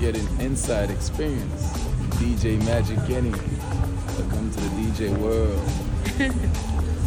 get 0.00 0.16
an 0.16 0.40
inside 0.40 0.90
experience. 0.90 1.72
DJ 2.18 2.64
Magic 2.64 2.98
Kenny. 3.06 3.30
Welcome 3.30 4.50
to 4.52 4.60
the 4.60 4.68
DJ 4.68 5.16
world. 5.18 5.60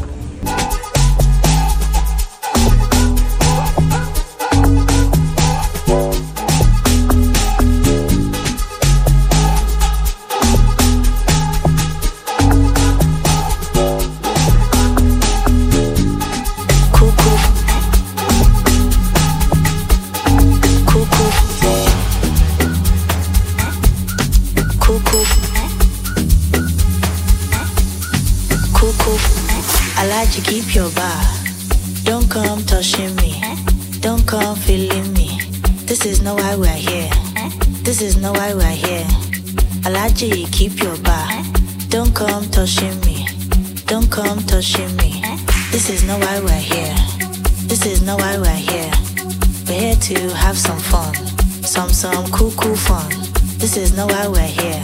Some 52.02 52.26
cool 52.32 52.50
cool 52.54 52.76
fun. 52.76 53.12
This 53.60 53.78
is 53.78 53.96
not 53.96 54.12
why 54.12 54.28
we're 54.28 54.42
here. 54.42 54.82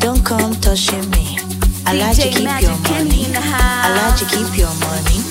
Don't 0.00 0.26
come 0.26 0.52
touching 0.56 1.08
me. 1.10 1.38
I 1.86 1.94
like 1.94 2.16
to 2.16 2.28
keep 2.28 2.42
Magic 2.42 2.70
your 2.70 2.78
money. 2.90 3.26
I 3.36 3.94
like 4.02 4.18
to 4.18 4.26
keep 4.26 4.58
your 4.58 4.74
money. 4.82 5.22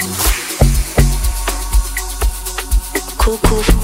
Cool 3.18 3.38
cool. 3.40 3.64
Cool 3.64 3.83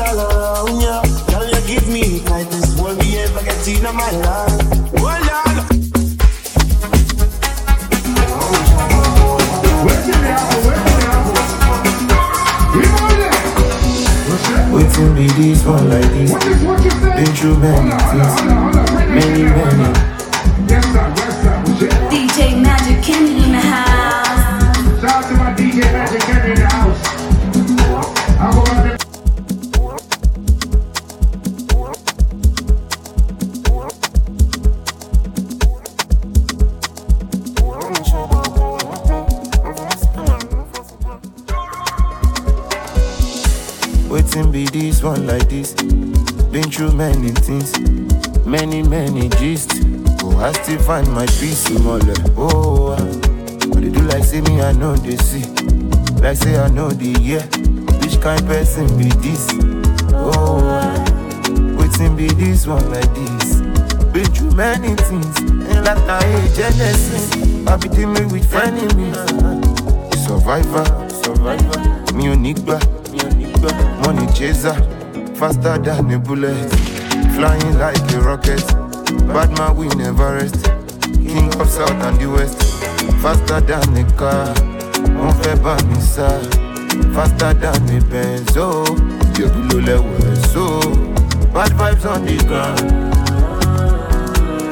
all 0.00 0.20
around 0.20 0.80
ya. 0.80 1.02
Y'all 1.30 1.46
you 1.46 1.60
give 1.66 1.86
me 1.88 2.20
this 2.44 2.78
whole 2.78 2.94
be 2.96 3.18
ever 3.18 3.42
get 3.44 3.68
in 3.68 3.82
my 3.94 4.10
life. 4.10 4.49
Know 56.80 56.88
the 56.88 57.12
year. 57.20 57.42
Which 58.00 58.18
kind 58.22 58.40
person 58.46 58.86
be 58.96 59.10
this? 59.20 59.46
Oh, 60.14 60.64
waiting 61.76 62.16
be 62.16 62.28
this 62.28 62.66
one 62.66 62.90
like 62.90 63.04
this. 63.12 63.60
Been 64.16 64.24
through 64.32 64.54
many 64.56 64.96
things, 64.96 65.36
I 66.08 66.24
age 66.24 66.56
Genesis. 66.56 67.36
I 67.68 67.76
be 67.76 67.90
dealing 67.90 68.30
with 68.32 68.48
enemies. 68.54 69.14
Survivor, 70.24 70.86
survivor. 71.12 71.80
Me 72.16 72.32
onigba, 72.32 72.80
me 73.12 73.18
onigba. 73.28 74.06
Money 74.06 74.26
chaser, 74.32 74.72
faster 75.36 75.76
than 75.76 76.10
a 76.14 76.18
bullet. 76.18 76.70
Flying 77.36 77.78
like 77.78 78.00
a 78.14 78.20
rocket. 78.22 78.64
Bad 79.28 79.52
man 79.58 79.76
we 79.76 79.86
never 80.00 80.32
rest. 80.36 80.64
King 81.12 81.52
of 81.60 81.68
South 81.68 81.90
and 82.08 82.18
the 82.18 82.30
West. 82.30 82.56
Faster 83.20 83.60
than 83.60 83.98
a 83.98 84.12
car. 84.16 84.54
Wọ́n 85.20 85.34
fẹ́ 85.42 85.56
bá 85.62 85.74
mi 85.88 86.00
sá. 86.00 86.59
Faster 87.14 87.52
than 87.54 87.88
a 87.96 88.00
Benz. 88.10 88.56
Oh, 88.56 88.84
yẹ̀bù 89.38 89.60
ló 89.70 89.78
lẹ́wọ̀ 89.88 90.36
so. 90.52 90.66
Bad 91.54 91.72
vibes 91.78 92.04
on 92.06 92.24
the 92.26 92.36
ground. 92.48 92.80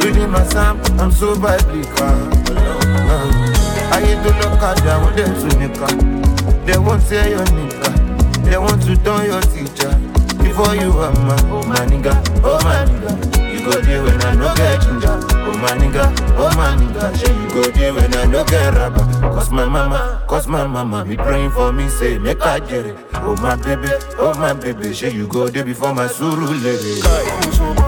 Reading 0.05 0.31
my 0.31 0.43
psalm, 0.51 0.79
I'm 1.01 1.11
so 1.11 1.35
biblical. 1.35 2.19
Ayé 3.95 4.15
tó 4.23 4.31
lọ́kadà, 4.41 4.93
wọ́n 5.03 5.13
dẹ̀ 5.17 5.31
tún 5.41 5.55
nìkan. 5.61 5.97
They 6.67 6.79
won't 6.79 7.03
say 7.09 7.31
your 7.33 7.45
nigga. 7.57 7.91
They 8.45 8.59
want 8.59 8.81
to 8.87 8.95
turn 9.05 9.25
your 9.31 9.43
teacher. 9.53 9.93
Before 10.43 10.75
you 10.77 10.91
are 11.05 11.13
my, 11.27 11.37
oh 11.53 11.63
my 11.67 11.83
nigga, 11.91 12.15
oh 12.45 12.59
my 12.65 12.85
nigga. 12.89 13.13
You 13.53 13.61
go 13.65 13.73
there 13.81 14.03
when 14.05 14.21
I 14.23 14.35
no 14.41 14.49
get 14.55 14.81
ginger. 14.83 15.17
Oh 15.49 15.55
my 15.63 15.73
nigga, 15.81 16.05
oh 16.39 16.51
my 16.59 16.77
nigga. 16.81 17.05
You 17.27 17.49
go 17.55 17.63
there 17.77 17.93
when 17.95 18.15
I 18.15 18.25
no 18.27 18.45
get 18.45 18.75
rubber. 18.75 19.05
Cause 19.39 19.53
my 19.53 19.65
mama, 19.67 20.25
cause 20.27 20.49
my 20.49 20.67
mama 20.67 21.05
be 21.05 21.17
praying 21.17 21.53
for 21.53 21.73
me, 21.73 21.89
say 21.89 22.19
make 22.19 22.43
I 22.43 22.59
get 22.59 22.87
it. 22.87 22.97
Oh 23.15 23.37
my 23.41 23.55
baby, 23.55 23.87
oh 24.19 24.35
my 24.37 24.53
baby. 24.53 24.93
Say 24.93 25.13
you 25.13 25.29
go 25.29 25.47
there 25.49 25.65
before 25.65 25.95
my 25.95 26.09
suru 26.09 26.47
lady. 26.55 27.88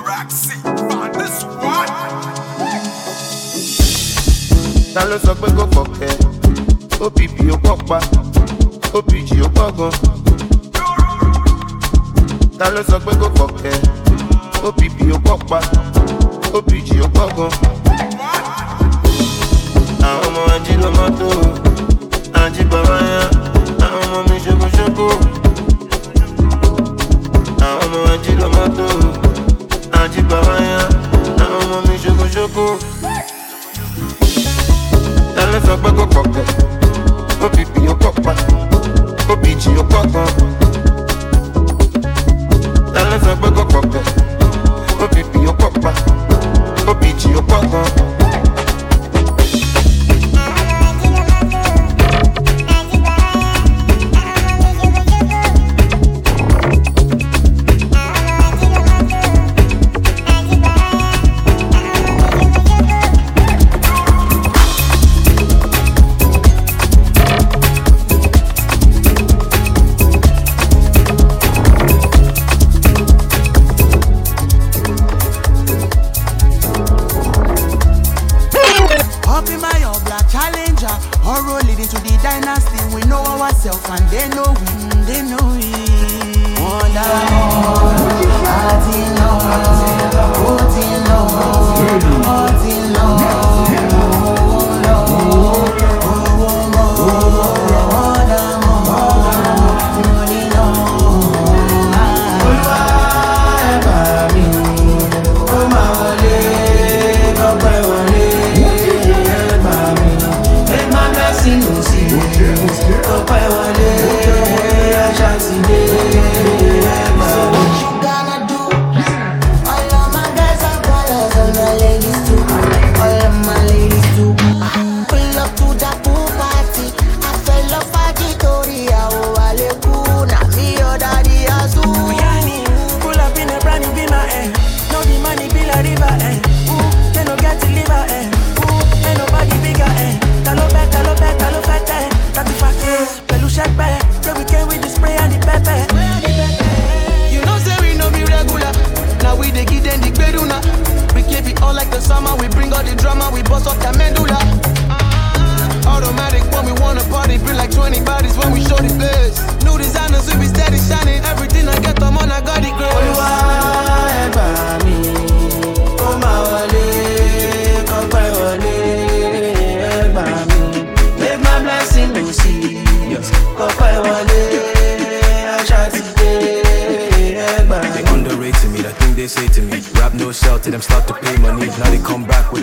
ta 5.01 5.07
ló 5.09 5.17
sọ 5.25 5.33
pé 5.41 5.47
kò 5.57 5.65
pọ̀kẹ́ 5.75 6.11
OPP 7.05 7.37
ó 7.53 7.57
pọ̀ 7.63 7.75
pa 7.89 7.97
OPG 8.97 9.29
ó 9.45 9.49
pọ̀ 9.57 9.67
gan. 9.77 9.93
ta 12.59 12.65
ló 12.73 12.81
sọ 12.89 12.97
pé 13.05 13.11
kò 13.21 13.27
pọ̀kẹ́ 13.37 13.75
OPP 14.67 14.97
ó 15.15 15.17
pọ̀ 15.25 15.37
pa 15.49 15.59
OPG 16.57 16.89
ó 17.05 17.07
pọ̀ 17.15 17.27
gan. 17.37 17.51
àwọn 20.09 20.27
ọmọ 20.27 20.41
ají 20.55 20.73
ló 20.83 20.89
mọ́tò 20.97 21.29
ají 22.43 22.63
bàbá 22.71 22.97
yá 23.13 23.23
àwọn 23.85 24.03
ọmọ 24.07 24.19
mi 24.29 24.37
ṣokoṣoko. 24.45 25.07
àwọn 27.67 27.85
ọmọ 27.85 27.99
ají 28.13 28.31
ló 28.41 28.47
mọ́tò 28.55 28.85
ají 30.01 30.21
bàbá 30.29 30.55
yá 30.71 30.79
àwọn 31.43 31.59
ọmọ 31.63 31.77
mi 31.87 31.95
ṣokoṣoko 32.03 32.65
ló 35.51 35.59
sọ 35.67 35.75
pé 35.83 35.89
kó 35.97 36.05
pọ̀ 36.13 36.23
gan 36.33 36.45
òbí 37.45 37.63
bì 37.73 37.81
ó 37.87 37.93
pọ̀ 38.01 38.11
pa 38.25 38.33
òbí 39.33 39.49
jì 39.61 39.71
ó 39.81 39.83
pọ̀ 39.91 40.03
gan. 40.13 40.27
ta 42.93 43.01
ló 43.09 43.17
sọ 43.25 43.31
pé 43.41 43.47
kó 43.55 43.63
pọ̀ 43.73 43.81
gan 43.93 44.03
òbí 45.03 45.21
bì 45.33 45.39
ó 45.47 45.53
pọ̀ 45.59 45.71
pa 45.83 45.91
jì 47.19 47.29
ó 47.35 47.41
pọ̀. 47.49 48.40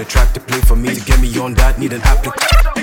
track 0.09 0.33
to 0.33 0.41
play 0.41 0.61
for 0.61 0.77
me. 0.77 0.95
To 0.95 1.01
get 1.05 1.21
me 1.21 1.39
on 1.39 1.55
that, 1.55 1.79
need 1.79 1.93
an 1.93 2.01
application. 2.03 2.78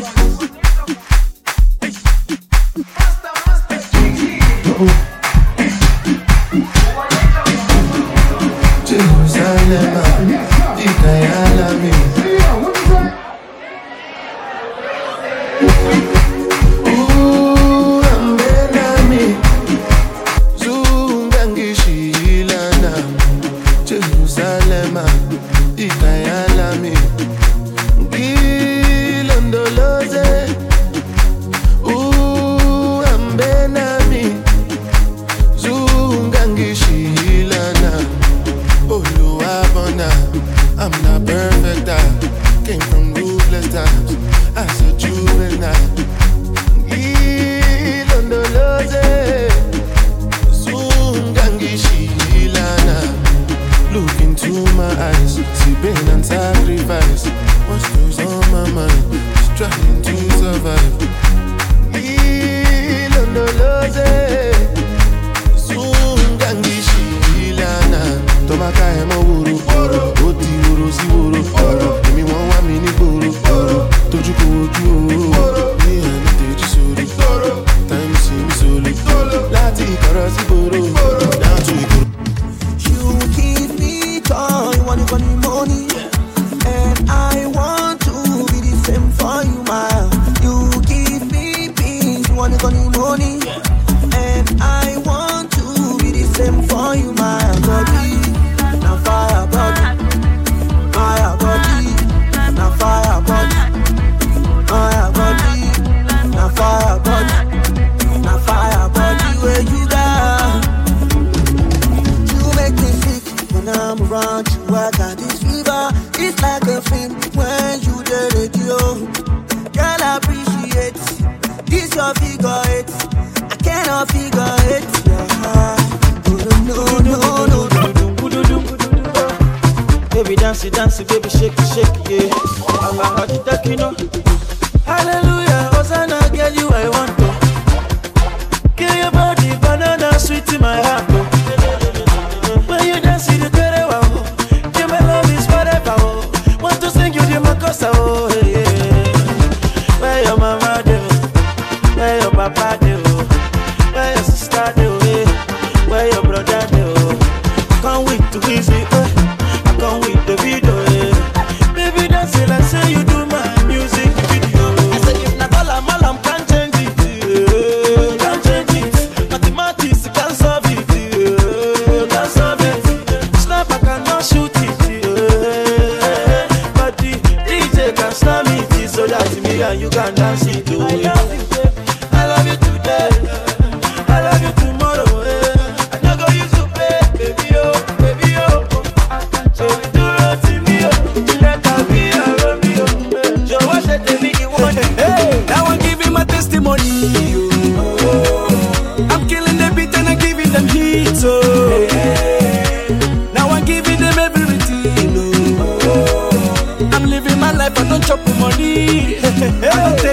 Dance 130.55 130.69
dance 130.69 131.03
baby, 131.03 131.29
shake 131.29 131.59
shake 131.73 132.09
yeah. 132.09 133.25
Did 133.27 133.45
that, 133.45 133.65
you 133.65 133.75
know? 133.75 134.14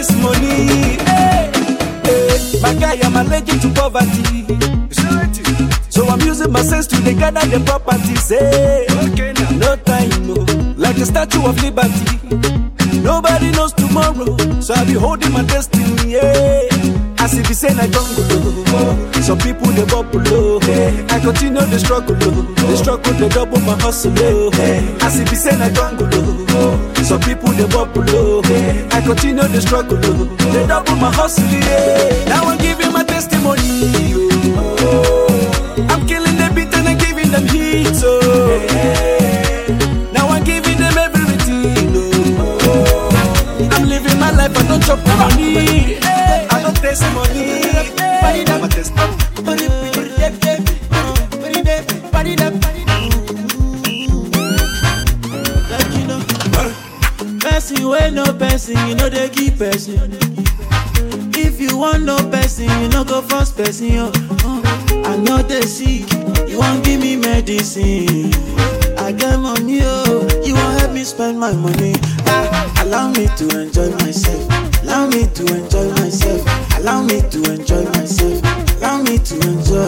I 0.03 0.15
money. 0.21 0.99
Hey. 1.07 1.53
Hey, 2.05 2.61
my 2.61 2.75
guy, 2.75 2.99
I'm 3.05 3.15
allergic 3.17 3.61
to 3.61 3.69
poverty. 3.73 4.47
So 5.91 6.09
I'm 6.09 6.21
using 6.23 6.51
my 6.51 6.63
sense 6.63 6.87
to 6.89 6.97
dey 7.03 7.15
gather 7.15 7.47
the 7.47 7.61
properties. 7.65 8.33
Eh. 8.33 8.41
Hey, 8.41 9.57
no 9.59 9.77
time, 9.77 10.27
no. 10.27 10.35
Like 10.77 10.97
a 10.99 11.07
statue 11.07 11.45
of 11.47 11.63
liberty. 11.63 12.19
Nobody 13.01 13.51
knows 13.53 13.73
tomorrow, 13.75 14.37
so 14.61 14.75
I'll 14.75 14.87
be 14.87 14.95
holding 14.95 15.33
my 15.33 15.45
destiny. 15.45 16.13
Yeah. 16.15 16.72
As 17.23 17.35
if 17.39 17.49
it's 17.51 17.61
say 17.61 17.69
I 17.69 17.87
jungle, 17.87 18.25
oh. 18.75 19.13
some 19.23 19.39
people 19.39 19.69
they 19.69 19.85
bubble 19.85 20.19
low. 20.27 20.59
I 20.59 21.21
continue 21.21 21.61
the 21.61 21.79
struggle, 21.79 22.17
oh. 22.21 22.43
the 22.67 22.77
struggle 22.77 23.13
they 23.15 23.29
double 23.29 23.61
my 23.61 23.79
hustle. 23.81 24.13
Oh. 24.19 24.51
As 25.01 25.21
if 25.21 25.31
it's 25.31 25.43
say 25.43 25.55
I 25.55 25.71
jungle, 25.71 26.09
oh. 26.11 27.03
some 27.05 27.21
people 27.21 27.51
they 27.51 27.67
bubble 27.69 28.03
low. 28.11 28.41
I 28.91 29.01
continue 29.07 29.47
the 29.47 29.61
struggle, 29.61 29.99
oh. 30.03 30.25
they 30.53 30.67
double 30.67 30.97
my 30.97 31.13
hustle. 31.13 31.47
Yeah. 31.47 32.25
Now 32.27 32.43
I'm 32.45 32.59
giving 32.59 32.93
my 32.93 33.05
testimony. 33.05 33.63
Oh. 34.83 35.87
I'm 35.91 36.05
killing 36.09 36.37
the 36.37 36.51
beat 36.55 36.75
and 36.75 36.89
I'm 36.89 36.99
giving 36.99 37.31
them 37.31 37.47
heat. 37.47 38.03
Oh. 38.03 38.21
Oh. 38.25 38.69
Life, 44.33 44.57
I 44.57 44.63
don't 44.67 44.83
chop 44.83 44.99
money. 45.07 46.02
No 58.15 58.29
you 58.89 58.95
know 58.95 59.09
they. 59.09 59.31
If 61.35 61.61
you 61.61 61.77
want 61.79 62.05
no 62.05 62.17
person, 62.31 62.65
you 62.83 62.89
no 62.89 63.05
go 63.05 63.23
first 63.23 63.57
person. 63.57 63.89
Oh. 63.93 64.13
Oh. 64.45 65.05
I 65.07 65.17
know 65.17 65.39
they 65.39 65.63
sick, 65.63 66.11
you 66.49 66.59
won't 66.59 66.85
give 66.85 67.01
me 67.01 67.17
medicine. 67.17 68.33
I 68.99 69.13
get 69.13 69.39
money, 69.39 69.81
oh, 69.83 70.29
you 70.45 70.55
won't 70.55 70.81
help 70.81 70.93
me 70.93 71.05
spend 71.05 71.41
my 71.41 71.53
money. 71.53 71.95
Ah, 72.27 72.85
allow 72.85 73.09
me 73.09 73.29
to 73.39 73.61
enjoy 73.61 73.91
myself. 74.05 74.83
Allow 74.83 75.07
me 75.09 75.27
to 75.35 75.47
enjoy 75.55 75.89
myself. 75.93 76.62
Allow 76.83 77.03
me 77.05 77.21
to 77.31 77.39
enjoy 77.53 77.85
myself. 77.95 78.43
Allow 78.79 79.03
me 79.03 79.17
to 79.17 79.35
enjoy. 79.37 79.87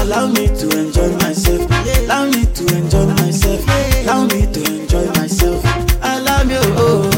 Allow 0.00 0.28
me 0.28 0.46
to 0.46 0.70
enjoy 0.78 1.10
myself. 1.18 1.68
Allow 1.98 2.26
me 2.26 2.46
to 2.54 2.76
enjoy 2.76 3.06
myself. 3.18 3.60
Allow 3.66 4.26
me 4.26 4.46
to 4.46 4.62
enjoy 4.64 5.06
myself. 5.18 5.60
I 6.00 6.20
love 6.20 6.48
you, 6.48 6.60
oh. 6.78 7.10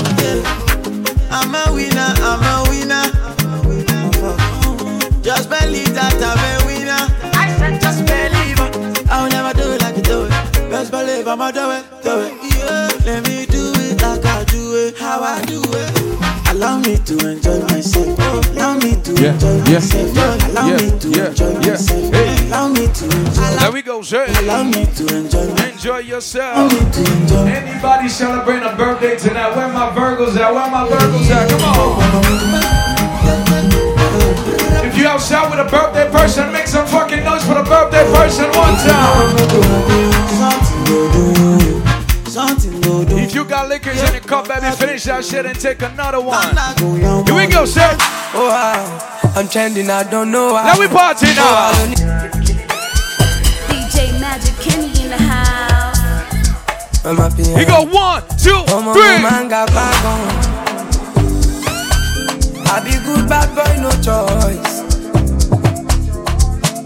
I'm 1.30 1.54
a 1.54 1.74
winner, 1.74 2.10
I'm 2.24 2.40
a 2.40 2.64
winner. 2.70 3.04
Just 5.20 5.50
believe 5.50 5.92
that 5.92 6.16
I'm 6.16 6.40
a 6.40 6.64
winner. 6.64 7.04
I 7.36 7.54
said 7.58 7.78
just 7.78 8.00
believe. 8.06 8.58
I'll 9.10 9.28
never 9.28 9.52
do 9.52 9.72
it 9.72 9.82
like 9.82 9.96
you 9.98 10.02
do 10.04 10.24
it. 10.24 10.32
Just 10.70 10.90
believe 10.90 11.28
I'ma 11.28 11.50
do 11.50 11.70
it, 11.70 11.84
do 12.02 12.20
it. 12.20 12.32
Let 13.04 13.28
me 13.28 13.44
do 13.44 13.74
it 13.76 14.00
like 14.00 14.24
I 14.24 14.44
do 14.44 14.74
it, 14.76 14.96
how 14.96 15.20
I 15.20 15.44
do 15.44 15.62
it. 15.62 16.50
Allow 16.54 16.78
me 16.78 16.96
to 16.96 17.28
enjoy 17.28 17.60
myself. 17.68 18.25
Allow 19.26 19.54
me 19.56 19.70
Yeah, 19.72 19.80
yeah, 19.80 20.12
yeah, 20.12 20.46
Allow 20.48 20.66
yeah, 20.68 20.76
me 20.76 20.98
to 21.00 21.08
yeah, 21.10 21.26
enjoy 21.26 21.50
yeah. 21.50 21.70
myself. 21.70 22.14
Hey. 22.14 22.46
Allow 22.46 22.68
me 22.68 22.86
to 22.86 23.04
enjoy. 23.04 23.56
There 23.60 23.72
we 23.72 23.82
go, 23.82 24.02
sir. 24.02 24.24
Allow 24.38 24.62
me 24.64 24.86
to 24.86 25.04
enjoy. 25.16 25.46
my- 25.54 25.68
Enjoy 25.70 25.90
Allow 25.90 25.98
yourself. 26.14 26.72
me 26.72 26.78
to 26.78 27.00
enjoy. 27.12 27.46
Anybody 27.46 28.08
celebrating 28.08 28.68
a 28.68 28.74
birthday 28.76 29.16
tonight? 29.16 29.54
Where 29.56 29.68
my 29.68 29.90
Virgos 29.90 30.36
at? 30.36 30.52
Where 30.54 30.70
my 30.70 30.86
Virgos 30.88 31.30
at? 31.30 31.50
Come 31.50 31.64
on. 31.64 33.16
If 34.86 34.96
you 34.96 35.06
outside 35.08 35.50
with 35.50 35.60
a 35.60 35.68
birthday 35.70 36.08
person, 36.10 36.52
make 36.52 36.66
some 36.66 36.86
fucking 36.86 37.22
noise 37.24 37.44
for 37.44 37.54
the 37.54 37.64
birthday 37.64 38.04
person 38.14 38.46
one 38.52 38.74
time. 38.76 39.36
Something 40.38 40.84
go 40.86 41.12
do. 41.12 42.30
Something 42.30 42.80
go 42.80 43.04
do. 43.04 43.16
If 43.18 43.34
you 43.34 43.44
got 43.44 43.68
liquors 43.68 44.00
in 44.02 44.12
the 44.14 44.20
cup, 44.20 44.48
baby, 44.48 44.70
finish 44.76 45.04
that 45.04 45.24
shit 45.24 45.44
and 45.46 45.58
take 45.58 45.82
another 45.82 46.20
one. 46.20 46.54
Go 46.78 46.94
young 46.96 47.26
Here 47.26 47.34
we 47.34 47.46
go, 47.46 47.64
sir. 47.64 47.96
Oh 48.38 48.48
wow, 48.48 49.15
I'm 49.36 49.48
trending, 49.48 49.90
I 49.90 50.02
don't 50.10 50.30
know 50.30 50.54
why. 50.54 50.64
Now 50.64 50.80
we 50.80 50.88
party 50.88 51.26
Oh, 51.28 51.30
I 51.30 51.72
now. 51.72 51.78
don't 51.78 51.90
need- 51.90 51.98
DJ 53.68 54.18
Magic 54.20 54.56
Kenny 54.60 55.02
in 55.04 55.10
the 55.10 55.18
house. 55.18 55.98
I'm 57.04 57.16
happy. 57.18 57.44
He 57.44 57.64
go 57.66 57.82
one, 57.84 58.22
two, 58.42 58.64
oh, 58.68 58.80
Ọmọ 58.80 58.94
mi 58.94 59.00
three. 59.00 59.18
máa 59.24 59.40
ń 59.44 59.48
ga 59.48 59.66
gbàgàn. 59.66 60.20
I 62.68 62.80
be 62.80 62.94
good 63.06 63.28
bad 63.28 63.48
boy, 63.54 63.72
no 63.84 63.90
choice. 64.06 64.74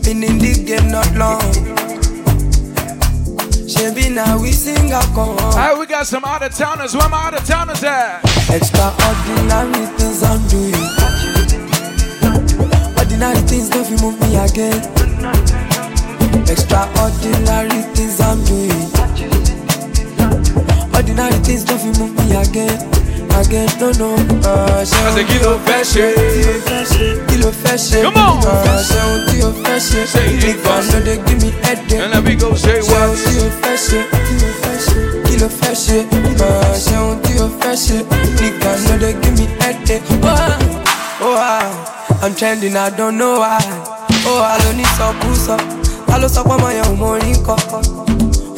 Been 0.05 0.23
in 0.25 0.39
the 0.39 0.53
game 0.69 0.91
not 0.91 1.09
long. 1.15 1.41
Shebi 3.73 4.11
now 4.11 4.37
we 4.43 4.53
sing 4.53 4.93
a 4.93 4.97
All 4.97 5.07
con. 5.15 5.55
right, 5.55 5.79
we 5.79 5.87
got 5.87 6.07
some 6.07 6.25
out 6.25 6.43
of 6.43 6.53
towners. 6.55 6.95
Where 6.97 7.09
my 7.09 7.27
out 7.27 7.35
of 7.35 7.45
towners 7.47 7.83
at? 7.85 8.21
Extraordinary 8.51 9.87
things 9.97 10.23
I'm 10.23 10.43
doing. 10.49 11.00
Ordinary 13.21 13.47
things 13.49 13.69
don't 13.69 13.91
move 14.01 14.19
me 14.23 14.35
again. 14.37 14.81
Extraordinary 16.49 17.83
things 17.93 18.19
I'm 18.19 18.43
doing. 18.49 18.73
Ordinary 20.97 21.37
things 21.45 21.65
don't 21.65 21.85
move 22.01 22.17
me 22.17 22.35
again. 22.35 22.81
Again, 23.37 23.69
no, 23.79 23.93
no. 24.01 24.15
Uh, 24.41 24.85
ṣe 24.89 24.97
I 25.05 25.13
say, 25.13 25.25
kí 25.29 25.37
ṣe? 25.85 26.07
kí 27.29 27.37
ló 27.43 27.51
fẹ́ 27.53 27.77
ṣe? 27.77 28.01
Come 28.05 28.17
on. 28.17 28.39
Uh, 28.41 28.81
ṣe 28.89 28.99
ohun 29.05 29.21
tí 29.29 29.43
o 29.45 29.53
fẹ́ 29.53 29.77
ṣe. 29.77 30.07
Say 30.07 30.55
fast. 30.65 30.89
ló 30.95 31.01
dé 31.05 31.15
give 31.27 31.43
me 31.43 31.51
headache. 31.61 32.01
And 32.01 32.13
let 32.15 32.25
me 32.25 32.35
go 32.37 32.55
say 32.55 32.81
what? 32.81 33.19
tí 33.21 33.37
o 33.37 33.49
fẹ́ 33.61 33.77
ṣe? 33.85 34.01
Kí 35.29 35.37
ló 35.37 35.49
fẹ́ 35.61 35.75
ṣe? 35.77 35.99
Uh, 36.41 36.73
Ṣé 36.85 36.97
ohun 36.97 37.21
tí 37.21 37.37
o 37.39 37.47
fẹ́ 37.61 37.77
ṣe? 37.85 37.99
Nìkan 38.41 38.77
ló 38.89 38.95
dé 39.03 39.13
give 39.21 39.37
me 39.37 39.47
headache. 39.61 40.09
Oh, 40.25 41.27
oh, 41.27 41.35
wow. 41.37 42.00
I'm 42.23 42.35
trending, 42.35 42.77
I 42.77 42.91
don't 42.91 43.17
know 43.17 43.39
why. 43.41 43.59
Oh, 44.27 44.43
I 44.45 44.59
ló 44.65 44.73
ní 44.77 44.85
sọkúsọ. 44.99 45.57
Ta 46.07 46.19
ló 46.19 46.29
sọ 46.29 46.43
pé 46.45 46.51
ọmọ 46.55 46.69
yẹn 46.77 46.85
ò 46.85 46.97
mọ 47.01 47.07
orin 47.17 47.37
kọ? 47.47 47.57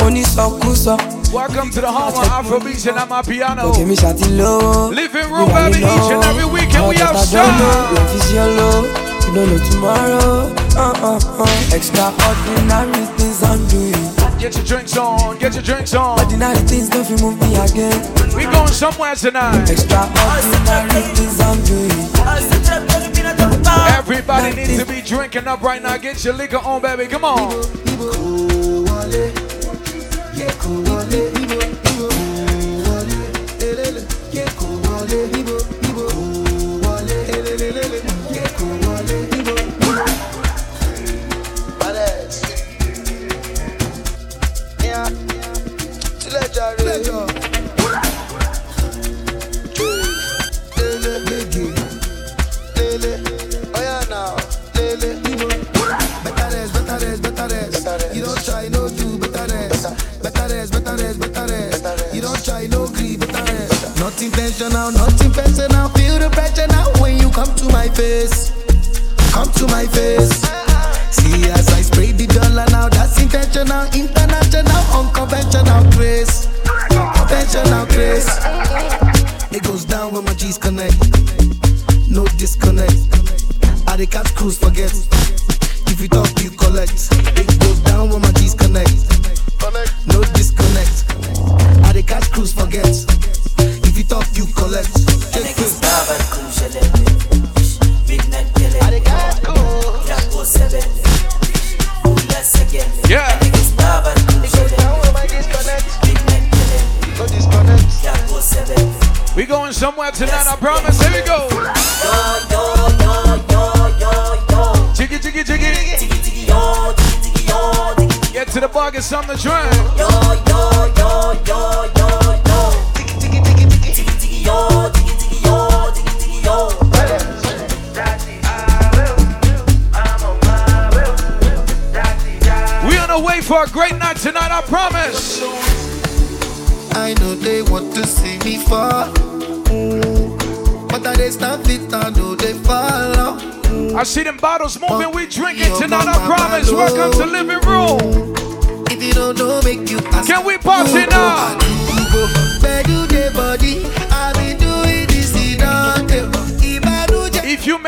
Onísọkúsọ. 0.04 0.96
Welcome 1.32 1.70
to 1.70 1.80
the 1.80 1.86
home 1.86 2.12
of 2.14 2.28
Afrobeats 2.28 2.86
and 2.88 2.98
Amapiano. 2.98 3.62
Òkè 3.72 3.86
mi 3.86 3.94
ṣàti 3.94 4.24
lówó. 4.36 4.90
Living 4.94 5.30
room, 5.30 5.48
baby, 5.48 5.78
each 5.78 6.10
and 6.12 6.24
every 6.24 6.44
weekend 6.44 6.88
we 6.88 6.96
have 6.96 7.14
tó 7.14 7.24
ta 7.24 7.38
I 7.38 7.46
don't 7.46 7.58
know, 7.58 7.94
life 7.94 8.14
is 8.16 8.32
yellow. 8.32 8.82
You 9.26 9.34
don't 9.34 9.48
know 9.50 9.58
tomorrow. 9.70 10.52
Uh 10.76 11.08
uh 11.08 11.44
uh. 11.44 11.76
Extraordinary 11.76 13.06
things 13.16 13.42
I'm 13.42 13.60
doing. 13.68 14.21
Get 14.42 14.56
your 14.56 14.64
drinks 14.64 14.96
on, 14.96 15.38
get 15.38 15.54
your 15.54 15.62
drinks 15.62 15.94
on. 15.94 16.18
Ordinary 16.18 16.58
things 16.66 16.88
don't 16.88 17.06
feel 17.06 17.16
move 17.18 17.40
me 17.40 17.54
again. 17.54 17.94
We 18.34 18.42
going 18.42 18.66
somewhere 18.66 19.14
tonight. 19.14 19.70
Extraordinary 19.70 21.02
things 21.14 21.40
I'm 21.40 21.62
doing. 21.62 21.92
Everybody 23.96 24.56
needs 24.56 24.78
to 24.78 24.84
be 24.84 25.00
drinking 25.00 25.46
up 25.46 25.62
right 25.62 25.80
now. 25.80 25.96
Get 25.96 26.24
your 26.24 26.34
liquor 26.34 26.56
on, 26.56 26.82
baby. 26.82 27.06
Come 27.06 27.24
on. 27.24 27.52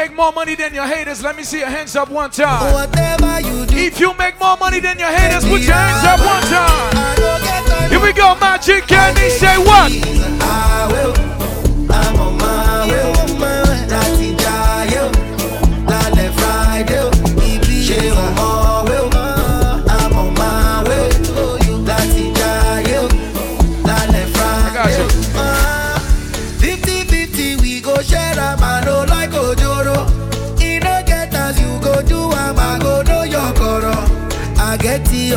Make 0.04 0.16
more 0.16 0.32
money 0.32 0.54
than 0.54 0.74
your 0.74 0.86
haters, 0.86 1.22
let 1.22 1.34
me 1.34 1.44
see 1.44 1.60
your 1.60 1.70
hands 1.70 1.96
up 1.96 2.10
one 2.10 2.30
time. 2.30 2.74
Whatever 2.74 3.40
you 3.40 3.64
do. 3.64 3.74
If 3.74 3.98
you 3.98 4.12
make 4.18 4.38
more 4.38 4.54
money 4.58 4.78
than 4.78 4.98
your 4.98 5.08
haters, 5.08 5.44
put 5.44 5.62
your 5.62 5.72
hands 5.72 6.04
up 6.04 6.20
one 6.20 6.42
time. 6.42 7.88
Here 7.88 7.98
we 7.98 8.12
go, 8.12 8.36
Magic 8.38 8.86
Kenny. 8.86 9.30
Say 9.30 9.56
what? 9.56 11.23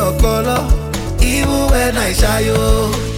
The 0.08 0.14
ọpọlọ, 0.14 0.58
even 1.20 1.70
when 1.70 1.96
I 1.96 2.12
ṣayo. 2.12 2.56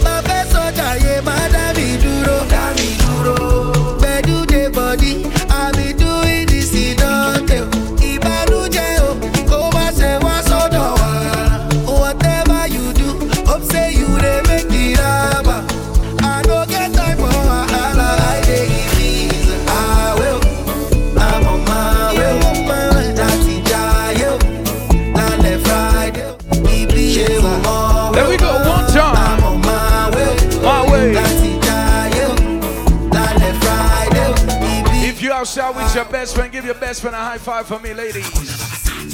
best 36.31 36.39
friend, 36.39 36.53
give 36.53 36.65
your 36.65 36.75
best 36.75 37.01
friend 37.01 37.13
a 37.13 37.19
high 37.19 37.37
five 37.37 37.67
for 37.67 37.77
me, 37.79 37.93
ladies. 37.93 38.25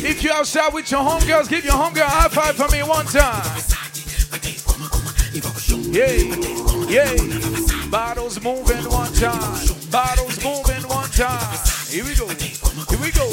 If 0.04 0.24
you 0.24 0.32
outside 0.32 0.72
with 0.72 0.92
your 0.92 1.02
homegirls, 1.02 1.50
give 1.50 1.66
your 1.66 1.74
homegirl 1.74 2.06
a 2.06 2.10
high 2.10 2.30
five 2.30 2.56
for 2.56 2.70
me 2.70 2.84
one 2.84 3.08
time. 3.08 3.42
Yeah, 5.90 6.14
yeah. 6.88 7.90
Bottles 7.90 8.40
moving 8.44 8.84
one 8.92 9.12
time. 9.14 9.58
Bottles 9.90 10.44
moving 10.44 10.88
one 10.88 11.10
time. 11.10 11.58
Here 11.90 12.04
we 12.04 12.14
go. 12.14 12.28
Here 12.28 13.02
we 13.02 13.12
go. 13.12 13.28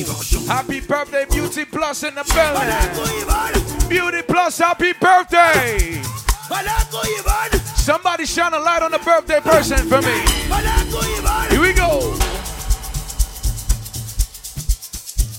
Happy 0.47 0.81
birthday, 0.81 1.27
Beauty 1.31 1.66
Plus 1.66 2.05
in 2.05 2.14
the 2.14 2.25
building. 2.33 3.88
Beauty 3.90 4.23
Plus, 4.23 4.59
happy 4.59 4.94
birthday. 4.94 6.01
Somebody 7.77 8.25
shine 8.25 8.55
a 8.55 8.59
light 8.59 8.83
on 8.83 8.92
the 8.92 8.99
birthday 9.01 9.40
person 9.40 9.77
for 9.88 10.01
me. 10.01 10.25
Here 11.51 11.61
we 11.61 11.75
go. 11.75 12.24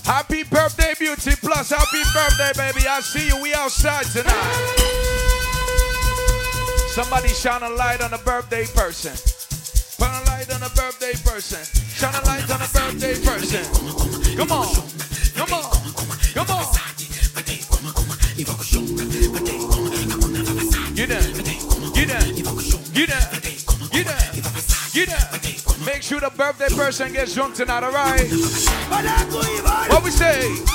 Happy 0.06 0.44
birthday, 0.44 0.94
Beauty 1.00 1.32
Plus. 1.34 1.70
Happy 1.70 2.02
birthday, 2.14 2.52
baby. 2.56 2.86
I 2.86 3.00
see 3.00 3.26
you. 3.26 3.42
We 3.42 3.52
outside 3.54 4.06
tonight. 4.06 4.86
Somebody 6.94 7.28
shine 7.28 7.64
a 7.64 7.70
light 7.70 8.00
on 8.00 8.14
a 8.14 8.18
birthday 8.18 8.66
person. 8.66 9.12
Shine 9.98 10.22
a 10.22 10.26
light 10.26 10.54
on 10.54 10.62
a 10.62 10.70
birthday 10.70 11.12
person. 11.24 11.58
Shine 11.98 12.14
a 12.14 12.24
light 12.24 12.48
on 12.48 12.62
a 12.62 12.68
birthday 12.68 13.20
person. 13.20 14.36
Come 14.36 14.52
on. 14.52 14.95
Birthday 26.68 26.84
person 26.84 27.12
gets 27.12 27.34
drunk 27.34 27.54
tonight, 27.54 27.82
alright? 27.82 28.30
What 29.90 30.02
we 30.02 30.10
say? 30.10 30.66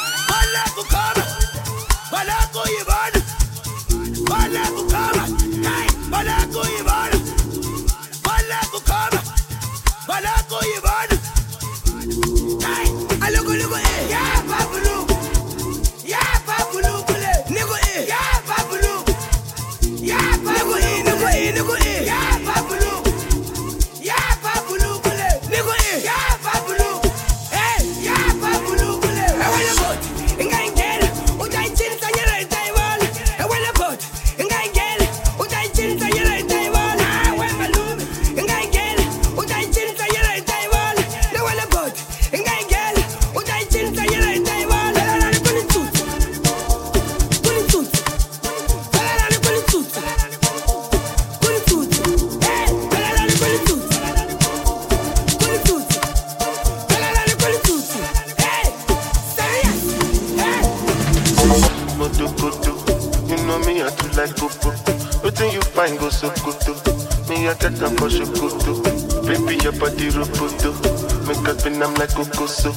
go 72.42 72.48
so. 72.48 72.72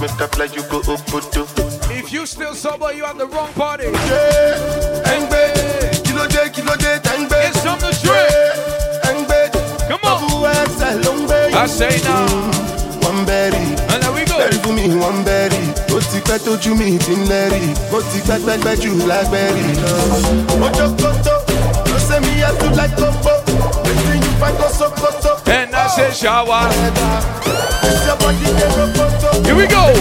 Make 0.00 0.20
up 0.20 0.36
like 0.36 0.54
you 0.54 0.62
go 0.68 0.78
up 0.92 1.00
to. 1.32 1.40
If 1.90 2.12
you 2.12 2.26
still 2.26 2.54
sober, 2.54 2.92
you 2.92 3.04
at 3.06 3.16
the 3.16 3.26
wrong 3.26 3.50
party. 3.54 3.84
Yeah, 3.84 5.08
hang 5.08 5.24
Engbe, 5.24 6.04
kilo 6.04 6.26
J, 6.28 6.50
kilo 6.52 6.76
J, 6.76 7.00
hang 7.08 7.24
Engbe. 7.24 7.38
It's 7.48 7.64
on 7.64 7.78
the 7.78 7.92
trip. 7.96 8.52
Engbe, 9.08 9.40
come 9.88 10.04
on. 10.04 10.44
I 10.44 11.66
say 11.66 11.96
now. 12.04 12.28
One 13.08 13.24
berry. 13.24 13.56
And 13.90 14.02
there 14.02 14.12
we 14.12 14.24
go. 14.26 14.36
Berry 14.36 14.58
for 14.60 14.72
me, 14.76 14.84
one 15.08 15.24
berry. 15.24 15.64
ó 15.96 15.98
ti 16.12 16.20
pẹ́ 16.28 16.38
tójú 16.44 16.74
mi 16.76 16.98
ti 17.04 17.14
ń 17.16 17.24
lẹ́rìí 17.30 17.70
ó 17.96 17.98
ti 18.10 18.18
pẹ́ 18.28 18.38
pẹ́pẹ́ 18.46 18.74
jù 18.82 18.90
lágbẹ́rì. 19.10 19.64
ọjọ́ 20.66 20.88
kótó 21.00 21.34
No 21.88 21.96
ṣe 22.06 22.16
mi 22.24 22.32
yàtú 22.42 22.66
láìkókó 22.78 23.32
èsì 23.90 24.14
yìí 24.22 24.30
fẹ́ 24.40 24.50
kó 24.58 24.66
sókótó. 24.78 25.32
ẹ̀ 25.56 25.62
náà 25.72 25.86
ṣe 25.96 26.06
ṣàwá. 26.20 26.60
ẹ̀sẹ̀ 27.88 28.14
bọ́dí 28.20 28.48
dé 28.58 28.66
lóko. 28.76 28.95
Here 29.44 29.54
we 29.54 29.66
go. 29.66 29.96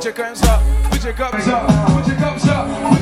Put 0.00 0.06
your 0.06 0.14
guns 0.14 0.42
up, 0.44 0.62
put 0.90 1.04
your 1.04 1.12
guns 1.12 1.46
up, 1.46 1.92
put 1.92 2.06
your 2.06 2.16
guns 2.16 2.48
up. 2.48 2.99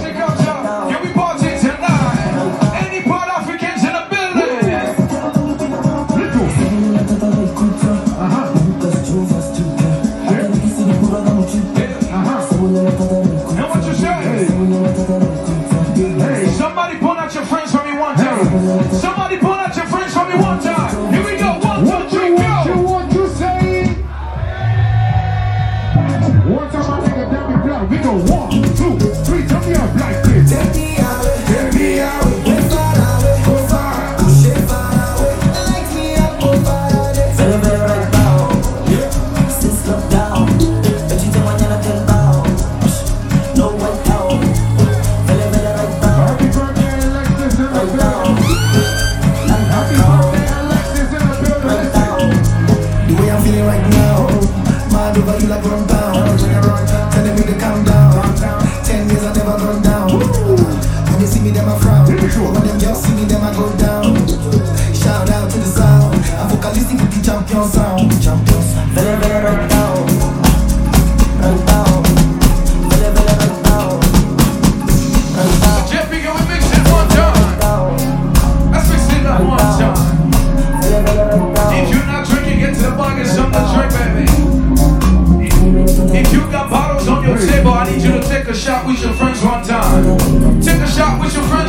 table, 87.47 87.73
I 87.73 87.91
need 87.91 88.03
you 88.03 88.13
to 88.13 88.23
take 88.23 88.47
a 88.49 88.55
shot 88.55 88.87
with 88.87 89.01
your 89.03 89.13
friends 89.15 89.43
one 89.43 89.63
time. 89.63 90.61
Take 90.61 90.81
a 90.81 90.89
shot 90.89 91.21
with 91.21 91.35
your 91.35 91.45
friends. 91.45 91.68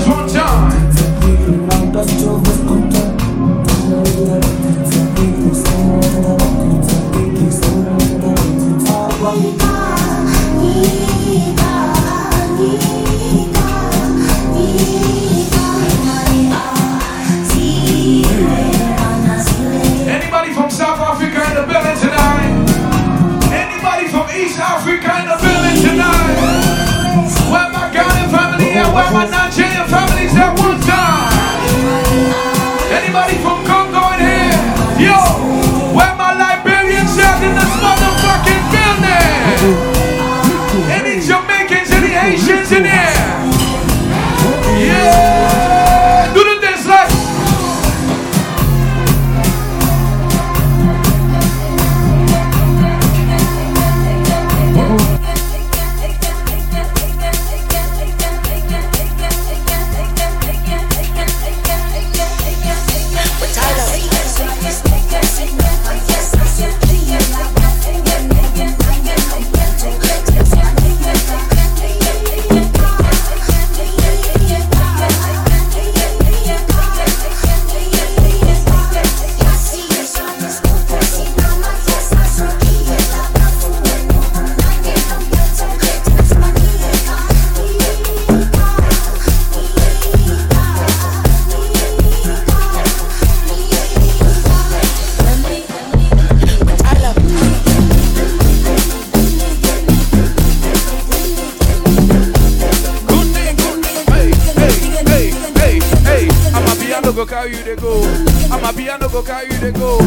go. 109.79 109.97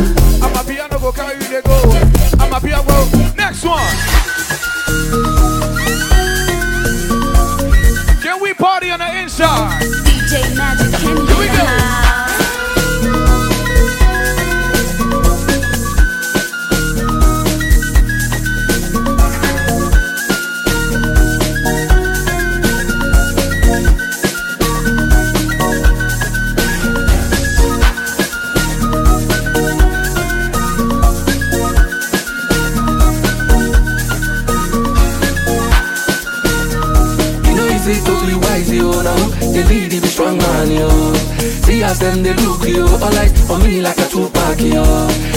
Amapiano 0.44 1.00
go 1.00 1.10
carry 1.12 1.34
you 1.46 1.62
go. 1.62 1.78
Amapiano 2.36 2.86
go. 2.86 3.34
Next 3.36 3.64
one. 3.64 3.80
Can 8.22 8.40
we 8.40 8.54
party 8.54 8.90
on 8.90 9.00
the 9.00 9.18
inside? 9.22 9.82
DJ 10.04 10.56
Magic, 10.56 10.92
can 11.00 11.16
we 11.16 11.46
go? 11.46 12.01
Cause 41.92 41.98
them 41.98 42.22
they 42.22 42.32
look 42.32 42.66
you 42.66 42.86
all 42.86 43.18
eyes 43.18 43.50
on 43.50 43.62
me 43.62 43.82
like 43.82 43.98
a 43.98 44.08
Tupac, 44.08 44.58
yo. 44.62 44.80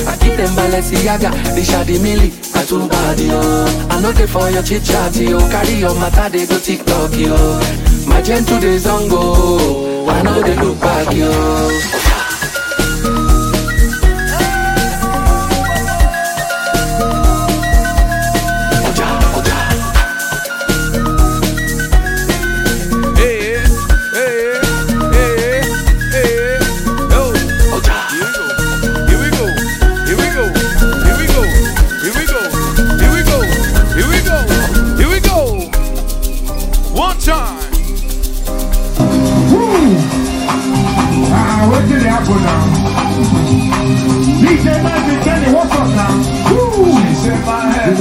I 0.07 0.15
keep 0.21 0.37
them 0.37 0.55
Balenciaga, 0.55 1.29
the 1.53 1.61
shady 1.61 1.99
milli, 1.99 2.31
a 2.55 2.65
two-bad, 2.65 3.19
yo. 3.19 3.41
I 3.89 3.99
know 3.99 4.13
they 4.13 4.25
for 4.25 4.49
your 4.49 4.63
chit-chat, 4.63 5.17
yo. 5.17 5.37
Carry 5.49 5.73
your 5.73 5.93
matter, 5.95 6.29
they 6.29 6.45
go 6.45 6.57
TikTok, 6.57 7.13
yo. 7.17 7.35
My 8.07 8.21
gen 8.21 8.45
gentle, 8.45 8.89
on, 8.89 9.09
go. 9.09 10.07
I 10.07 10.21
know 10.21 10.41
they 10.41 10.55
look 10.55 10.79
back, 10.79 11.13
yo. 11.13 12.14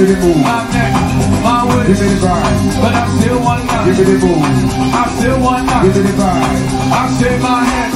Give 0.05 0.19
me 0.19 0.21
the 0.21 0.27
move. 0.27 0.43
My 0.43 0.69
neck, 0.69 0.93
my 1.41 1.65
woods. 1.65 1.87
Give 1.87 1.99
me 1.99 2.13
the 2.13 2.27
vibe. 2.27 2.79
But 2.79 2.93
I 2.93 3.17
still 3.17 3.41
want 3.41 3.65
nothing. 3.65 3.95
Give 3.95 4.07
me 4.07 4.13
the 4.13 4.25
move. 4.27 4.93
I 4.93 5.09
still 5.17 5.39
want 5.41 5.65
nothing. 5.65 5.93
Give 5.93 6.05
me 6.05 6.11
the 6.11 6.17
vibe. 6.21 6.93
I 6.93 7.17
shake 7.17 7.41
my 7.41 7.63
head. 7.63 7.94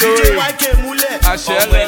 tó 0.00 0.06
yẹ 0.06 0.36
àṣẹ 1.32 1.54
rẹ. 1.72 1.84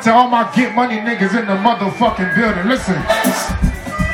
Time 0.00 0.14
to 0.14 0.18
all 0.18 0.28
my 0.28 0.50
get 0.56 0.74
money 0.74 0.96
niggas 0.96 1.36
in 1.38 1.44
the 1.44 1.60
motherfucking 1.60 2.32
building. 2.34 2.64
Listen. 2.72 2.96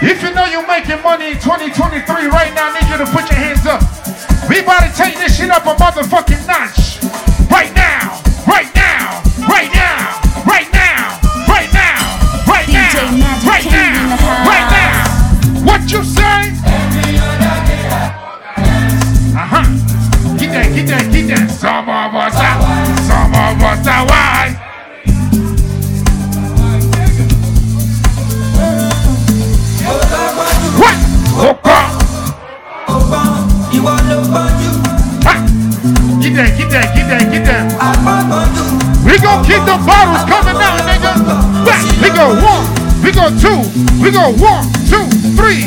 If 0.02 0.20
you 0.20 0.34
know 0.34 0.44
you're 0.46 0.66
making 0.66 1.00
money 1.00 1.30
in 1.30 1.38
2023 1.38 2.26
right 2.26 2.52
now, 2.54 2.74
I 2.74 2.80
need 2.80 2.90
you 2.90 2.98
to 2.98 3.06
put 3.14 3.30
your 3.30 3.38
hands 3.38 3.62
up. 3.70 3.78
We 4.50 4.66
about 4.66 4.82
to 4.82 4.90
take 4.90 5.14
this 5.14 5.38
shit 5.38 5.48
up 5.48 5.62
a 5.62 5.78
motherfucking 5.78 6.42
notch. 6.42 6.98
Right 7.46 7.70
now, 7.70 8.18
right 8.50 8.66
now, 8.74 9.22
right 9.46 9.70
now, 9.70 10.18
right 10.42 10.66
now, 10.74 11.22
right 11.46 11.70
now, 11.70 12.02
right 12.50 12.66
now, 12.66 13.46
right 13.46 13.66
now, 13.70 14.18
right 14.42 14.66
now. 14.74 15.06
What 15.62 15.86
you 15.86 16.02
say? 16.02 16.50
Uh-huh. 19.38 19.62
Get 20.34 20.50
that, 20.50 20.66
get 20.74 20.86
that, 20.90 21.06
get 21.14 21.26
that. 21.30 21.46
Some 21.46 21.86
of 21.86 22.10
us 22.10 22.34
are, 22.34 22.58
some 23.06 23.30
of 23.38 23.62
us 23.62 23.86
are. 23.86 24.35
That, 36.36 36.52
get 36.52 36.68
that, 36.68 36.92
get 36.92 37.08
that, 37.08 37.32
get 37.32 37.48
that. 37.48 37.64
We 39.08 39.16
gon' 39.24 39.40
keep 39.40 39.56
the 39.64 39.80
bottles 39.88 40.20
coming 40.28 40.60
out, 40.60 40.76
nigga. 40.84 41.16
Back. 41.64 41.80
We 42.04 42.12
go 42.12 42.36
one, 42.44 42.68
we 43.00 43.08
go 43.08 43.32
two, 43.40 43.64
we 44.04 44.12
go 44.12 44.36
one, 44.36 44.68
two, 44.84 45.08
three. 45.32 45.64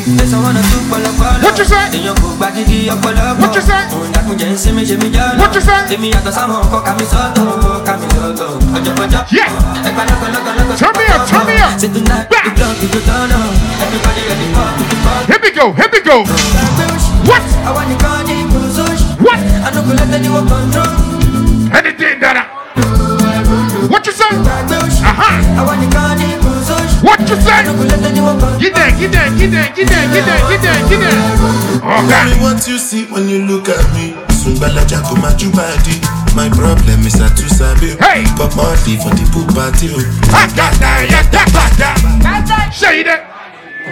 What 1.42 1.58
you 1.58 1.66
say? 1.66 1.90
What 3.42 3.56
you 3.56 3.66
say? 3.66 3.82
What 5.42 5.56
you 5.58 5.62
say? 5.66 5.90
Yeah. 9.34 9.50
Turn 10.78 10.94
me 10.94 11.06
up, 11.10 11.26
turn 11.26 11.46
me 11.50 11.58
up. 11.58 11.82
Back. 12.30 12.46
Here 15.26 15.40
we 15.42 15.50
go, 15.50 15.74
here 15.74 15.90
we 15.92 16.02
go. 16.02 16.24
What? 17.26 17.42
What? 19.20 19.40
Anything 21.76 22.20
that 22.20 22.36
I... 22.40 22.46
What 23.90 24.06
you 24.06 24.12
say? 24.14 24.26
Uh-huh. 24.30 25.66
What 27.02 27.20
you 27.28 27.36
say? 27.36 27.64
Get 28.60 28.74
there, 28.76 28.92
get 28.96 29.12
there, 29.12 29.30
get 29.36 29.52
there, 29.52 29.68
get 29.76 29.88
there, 29.90 30.08
get 30.12 30.26
there, 30.26 30.42
get 30.50 30.62
there, 30.62 30.80
get 30.90 31.00
there. 31.00 31.16
Tell 31.80 32.26
me 32.26 32.36
what 32.44 32.68
you 32.68 32.78
see 32.78 33.06
when 33.08 33.28
you 33.30 33.40
look 33.46 33.70
at 33.70 33.84
me. 33.94 34.14
Sungbalaja 34.40 35.02
go 35.10 35.16
my 35.20 35.34
body. 35.52 35.96
My 36.36 36.48
problem 36.50 37.06
is 37.06 37.20
I 37.20 37.28
too 37.36 37.50
sabi. 37.50 37.98
Hey. 38.00 38.24
Pop 38.38 38.56
Marley 38.56 38.96
for 38.98 39.12
the 39.12 39.26
pool 39.34 39.48
party. 39.52 39.90
oh. 39.92 40.04
Say 42.72 43.04
that. 43.04 43.39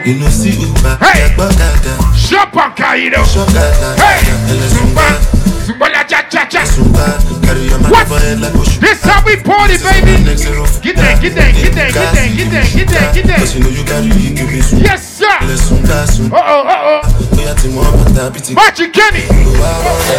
You 0.06 0.16
know 0.20 0.30
see 0.30 0.52
Uber. 0.56 0.98
Hey. 1.02 1.34
Gbọ́dada. 1.36 1.94
Shop 2.16 2.52
Kaido. 2.76 3.22
Ṣọ́gàdà. 3.24 3.90
Hey. 4.00 4.22
Ẹlẹ́ 4.52 4.70
Zumba. 4.76 5.04
Zumba. 5.04 5.66
Zumba 5.66 5.90
la 5.94 6.04
cha 6.04 6.22
cha 6.30 6.46
cha. 6.46 6.64
Zumba. 6.66 7.06
Carry 7.46 7.68
your 7.68 7.80
man 7.80 7.92
What? 7.92 8.08
for 8.08 8.20
head 8.20 8.40
like 8.40 8.54
Oṣù. 8.54 8.80
This 8.80 9.02
how 9.04 9.22
we 9.26 9.36
party, 9.38 9.78
baby. 9.84 10.24
Next 10.24 10.42
zero. 10.44 10.66
Get 10.82 10.96
there, 10.96 11.18
get 11.22 11.36
there, 11.36 11.52
get 11.52 11.74
there, 11.76 11.92
get 11.92 12.14
there, 12.16 12.30
get 12.38 12.50
there, 12.52 12.68
get 12.78 12.88
there, 12.88 13.12
get 13.14 13.26
Cause 13.38 13.54
there. 13.54 13.58
you 13.58 13.64
know 13.64 13.70
you 13.78 13.84
carry 13.84 14.06
you 14.08 14.32
give 14.36 14.50
me 14.52 14.60
Zumba. 14.62 14.84
Yes, 14.88 15.02
sir. 15.20 15.38
Ẹlẹ́ 15.44 15.58
Zumba 15.68 15.98
Zumba. 16.14 16.38
Uh 16.38 16.54
oh, 16.54 16.64
uh 16.74 16.90
oh. 16.92 17.02
Bóyá 17.36 17.54
tí 17.60 17.68
mo 17.70 17.82
bá 17.84 18.08
tàbí 18.16 18.40
ti 18.42 18.54
Magic 18.54 18.92
Kenny. 18.94 19.24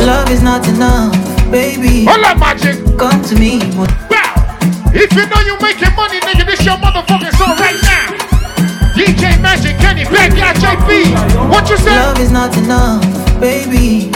Love 0.06 0.30
is 0.30 0.42
not 0.42 0.66
enough, 0.68 1.12
baby. 1.50 2.04
Hold 2.04 2.24
up, 2.24 2.38
Magic. 2.38 2.76
Come 2.98 3.22
to 3.28 3.34
me, 3.36 3.58
mo- 3.76 3.86
Wow. 4.12 4.34
If 4.92 5.12
you 5.16 5.24
know 5.30 5.40
you 5.48 5.56
making 5.62 5.94
money, 5.96 6.20
nigga, 6.26 6.44
this 6.46 6.64
your 6.64 6.76
motherfucking 6.76 7.34
song 7.38 7.56
right 7.58 7.80
now. 7.82 7.97
DJ 8.98 9.40
Magic 9.40 9.76
Kenny, 9.78 10.04
back 10.04 10.32
out 10.42 10.56
JP. 10.56 11.48
What 11.48 11.70
you 11.70 11.76
say? 11.76 11.94
Love 11.94 12.18
is 12.18 12.30
not 12.32 12.56
enough, 12.56 13.02
baby. 13.40 14.10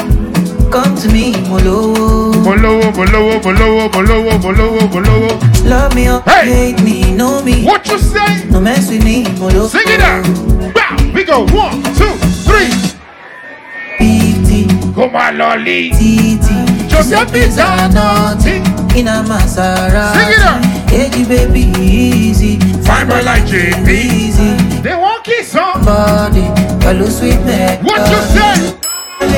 Come 0.70 0.96
to 0.96 1.08
me, 1.12 1.32
molo. 1.48 2.32
Bolowo, 2.42 2.90
bolowo, 2.92 3.40
bolowo, 3.40 3.88
bolowo, 3.90 4.32
bolowo, 4.40 4.80
bolowo. 4.90 5.68
Love 5.68 5.94
me 5.94 6.08
or 6.10 6.20
Hey. 6.22 6.72
hate 6.72 6.82
me, 6.82 7.12
know 7.14 7.42
me. 7.42 7.64
What 7.64 7.86
you 7.88 7.98
say? 7.98 8.44
No 8.50 8.60
mess 8.60 8.88
with 8.90 9.04
me, 9.04 9.24
molo. 9.38 9.68
Sing 9.68 9.82
it 9.86 10.00
out. 10.00 10.24
Bow. 10.74 11.12
We 11.14 11.24
go 11.24 11.44
one, 11.46 11.82
two, 11.94 12.12
three. 12.48 12.72
Pity, 13.98 14.66
Go 14.94 15.08
my 15.10 15.30
lolly. 15.30 15.90
titi. 15.90 16.58
Giuseppe's 16.88 17.58
are 17.58 17.88
nothing 17.92 18.64
in 18.98 19.08
a 19.08 19.22
Maserati. 19.28 20.16
Sing 20.16 20.32
it 20.32 20.40
out. 20.40 20.71
Hey, 20.92 21.24
baby, 21.24 21.72
easy. 21.80 22.58
Find 22.84 23.08
my 23.08 23.22
like 23.22 23.44
JP. 23.44 23.88
Easy. 23.88 24.52
They 24.82 24.94
won't 24.94 25.24
kiss 25.24 25.56
on. 25.56 25.82
Body, 25.82 26.44
hello, 26.84 27.06
sweet 27.08 27.40
man. 27.48 27.82
What 27.82 28.04
you 28.12 28.20
say? 28.28 28.76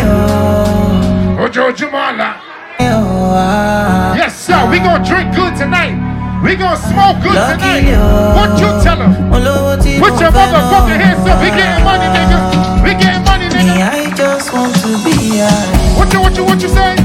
Oh. 0.03 1.39
Ojo 1.39 1.71
Jumala. 1.71 2.41
Oh. 2.81 4.15
Yes, 4.19 4.35
sir. 4.35 4.69
We 4.69 4.79
gonna 4.79 5.05
drink 5.07 5.33
good 5.37 5.55
tonight. 5.55 5.95
We 6.43 6.57
gonna 6.57 6.77
smoke 6.77 7.23
good 7.23 7.39
tonight. 7.39 7.87
What 8.35 8.59
you 8.59 8.67
tell 8.83 8.99
them? 8.99 9.15
Put 9.31 10.19
your 10.21 10.35
motherfucking 10.35 10.99
hands 10.99 11.23
up. 11.23 11.39
We 11.39 11.55
getting 11.55 11.85
money, 11.87 12.11
nigga. 12.11 12.83
We 12.83 12.91
getting 12.99 13.23
money, 13.23 13.47
Me, 13.47 13.71
nigga. 13.71 13.95
I 13.95 14.15
just 14.17 14.53
want 14.53 14.75
to 14.83 14.91
be 15.07 15.39
high. 15.39 15.97
What 15.97 16.13
you, 16.13 16.21
what 16.21 16.37
you, 16.37 16.45
what 16.45 16.61
you 16.61 16.69
say? 16.69 16.97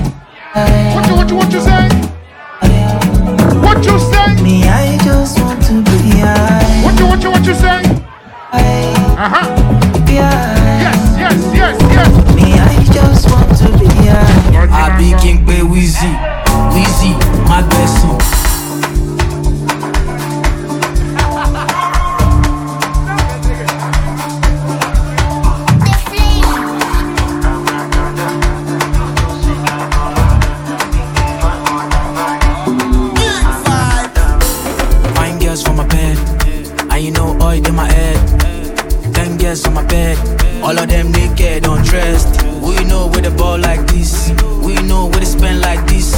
What 0.96 1.08
you, 1.08 1.16
what 1.16 1.30
you, 1.30 1.36
what 1.36 1.54
you 1.54 1.62
say? 1.62 2.19
What 3.80 3.88
you 3.88 3.98
say? 3.98 4.44
Me, 4.44 4.64
I 4.68 4.98
just 5.06 5.40
want 5.40 5.64
to 5.68 5.82
be 5.84 6.20
high. 6.20 6.84
What 6.84 7.00
you, 7.00 7.08
what 7.08 7.24
you, 7.24 7.32
what 7.32 7.46
you 7.46 7.54
say? 7.54 7.80
Uh 8.52 9.30
huh. 9.32 10.04
Be 10.06 10.16
high. 10.18 10.84
Yes, 10.84 11.16
yes, 11.18 11.56
yes, 11.56 11.82
yes. 11.84 12.36
Me, 12.36 12.60
I 12.60 12.84
just 12.92 13.32
want 13.32 13.48
to 13.58 13.72
be 13.80 13.88
high. 13.88 14.68
I 14.68 14.98
be 14.98 15.16
King 15.24 15.46
Pay 15.46 15.64
Wheezy, 15.64 16.12
Wheezy, 16.76 17.14
my 17.48 17.66
blessing. 17.70 18.20
Fine 18.20 18.49
Ten 39.50 39.56
girls 39.56 39.68
on 39.68 39.74
my 39.74 39.86
bed, 39.88 40.64
all 40.64 40.78
of 40.78 40.88
them 40.88 41.12
naked, 41.12 41.66
undressed. 41.66 42.44
We 42.62 42.84
know 42.86 43.08
where 43.08 43.24
the 43.24 43.32
ball 43.32 43.58
like 43.58 43.82
this, 43.88 44.30
we 44.64 44.76
know 44.84 45.06
where 45.08 45.22
they 45.22 45.26
spend 45.26 45.62
like 45.62 45.84
this. 45.88 46.14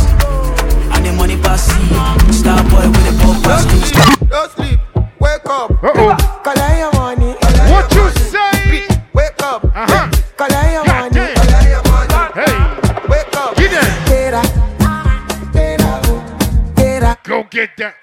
And 0.92 1.06
the 1.06 1.14
money 1.16 1.38
pass 1.38 1.64
see, 1.64 2.34
star 2.34 2.62
boy 2.64 2.88
with 2.92 3.06
the 3.08 3.16
ball 3.24 3.36
pass 3.42 3.64
through. 3.64 4.28
Don't 4.28 4.52
sleep, 4.52 4.80
wake 5.22 5.46
up. 5.46 5.72
Uh-oh. 5.82 6.42
Collect 6.44 6.78
your 6.78 6.92
money. 7.00 7.32
What 7.72 7.94
you 7.96 8.10
say? 8.20 8.88
Wake 9.14 9.42
up. 9.44 9.64
Uh-huh. 9.64 10.12
Collect 10.36 10.74
your 10.74 10.86
money. 10.86 11.16
damn. 11.16 11.36
Collect 11.36 11.70
your 11.72 11.84
money. 11.88 12.32
Hey, 12.36 13.08
Wake 13.08 13.38
up. 13.38 13.56
get 13.56 13.72
that. 13.72 14.08
Get 14.10 14.34
up. 14.34 15.54
Get 15.54 15.82
up. 15.82 16.76
Get 16.76 17.04
up. 17.04 17.24
Go 17.24 17.44
get 17.50 17.78
that. 17.78 17.96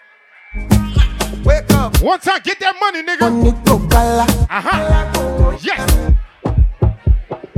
Wake 2.00 2.00
up. 2.00 2.04
One 2.04 2.20
time, 2.20 2.40
get 2.44 2.58
that 2.60 2.74
money, 2.80 3.02
nigga. 3.02 3.30
Money 3.30 3.52
to 3.52 3.88
kala. 3.88 4.26
Uh 4.50 4.60
huh. 4.60 5.58
Yes. 5.60 6.12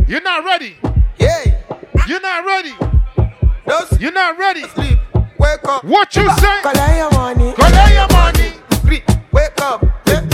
You're 0.07 0.23
not 0.23 0.45
ready. 0.45 0.77
Yeah. 1.19 1.45
You're 2.09 2.21
not 2.21 2.45
ready. 2.45 2.73
Don't 3.67 4.01
You're 4.01 4.13
not 4.13 4.39
ready. 4.39 4.63
sleep. 4.69 4.99
Wake 5.39 5.65
up. 5.69 5.85
What 5.85 6.15
you 6.17 6.29
say? 6.39 6.61
Collect 6.63 6.97
your 6.97 7.11
money. 7.13 7.53
Collect 7.55 7.93
your 7.93 8.09
money. 8.09 8.53
Sleep. 8.83 9.05
Wake 9.33 9.61
up. 9.61 9.85
Yeah. 10.07 10.27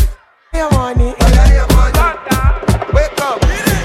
Your 0.55 0.71
money. 0.71 1.15
Collect 1.19 1.53
your 1.53 1.67
money. 1.69 2.01
Wake 2.95 3.21
up. 3.21 3.41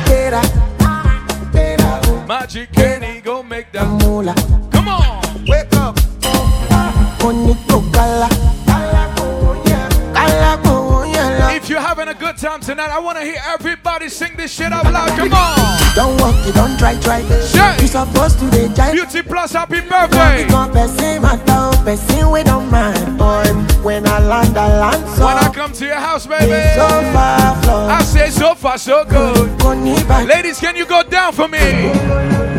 Get 0.06 0.34
up. 0.34 1.52
Get 1.54 1.82
up. 1.82 2.28
Magic 2.28 2.72
Kenny, 2.72 3.22
go 3.22 3.44
make 3.44 3.72
that. 3.74 3.88
Mula. 4.04 4.34
Come 4.72 4.88
on. 4.88 5.46
Wake 5.48 5.74
up. 5.76 5.98
Money 7.22 7.56
you're 11.72 11.80
having 11.80 12.10
a 12.10 12.14
good 12.14 12.38
time 12.38 12.60
tonight, 12.60 12.90
I 12.90 13.00
want 13.00 13.18
to 13.18 13.24
hear 13.24 13.42
everybody 13.48 14.10
sing 14.10 14.36
this 14.36 14.54
shit 14.54 14.74
out 14.74 14.84
loud. 14.84 15.10
Come 15.18 15.32
on. 15.32 15.80
Don't 15.96 16.20
walk, 16.20 16.36
you 16.46 16.52
don't 16.52 16.78
try, 16.78 17.00
try. 17.00 17.20
Yeah. 17.56 17.80
You 17.80 17.88
supposed 17.88 18.40
to 18.40 18.46
be 18.52 18.68
jive. 18.76 18.92
Beauty 18.92 19.22
Plus, 19.22 19.54
happy 19.54 19.80
birthday. 19.80 20.44
Become 20.44 20.72
person, 20.74 21.22
matter, 21.22 21.84
person 21.84 22.30
we 22.30 22.44
don't 22.44 22.70
mind. 22.70 23.18
Boy, 23.18 23.46
when 23.84 24.06
I 24.06 24.20
land, 24.20 24.58
I 24.58 24.80
land 24.80 25.10
so. 25.16 25.26
When 25.26 25.38
I 25.38 25.50
come 25.54 25.72
to 25.72 25.86
your 25.86 25.96
house, 25.96 26.28
baby, 26.28 26.52
so 26.76 26.88
far 27.14 27.64
flow. 27.64 27.88
I 27.88 28.04
say 28.04 28.30
so 28.30 28.54
far, 28.54 28.78
so 28.78 29.06
good. 29.06 29.50
Ladies, 30.28 30.60
can 30.60 30.76
you 30.76 30.86
go 30.86 31.04
down 31.04 31.32
for 31.32 31.48
me? 31.48 32.51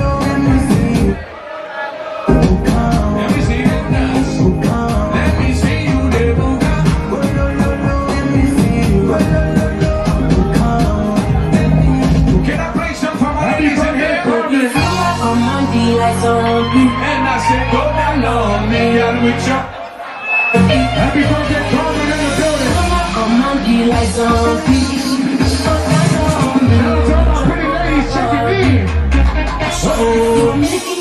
On 16.25 16.63
me. 16.75 16.83
And 16.89 17.23
I 17.29 17.37
said, 17.47 17.65
go 17.73 17.83
down 17.99 18.25
on 18.25 18.71
me 18.71 19.01
and 19.01 19.19
with 19.25 19.47
you. 19.47 19.59
Happy 20.53 21.23
birthday, 21.31 21.65
Carmen 21.73 22.09
in 22.13 22.19
the 22.23 22.31
building. 22.39 22.75
I'm 23.21 23.43
on 23.49 23.57
the 23.67 23.77
lights 23.93 24.19
on 24.19 24.57
me. 24.71 24.81
Tell 27.09 27.25
my 27.25 27.35
pretty 27.45 27.69
ladies, 27.69 28.07
check 28.13 28.31
it 28.33 28.47
in. 28.67 28.87
Yes. 29.61 30.92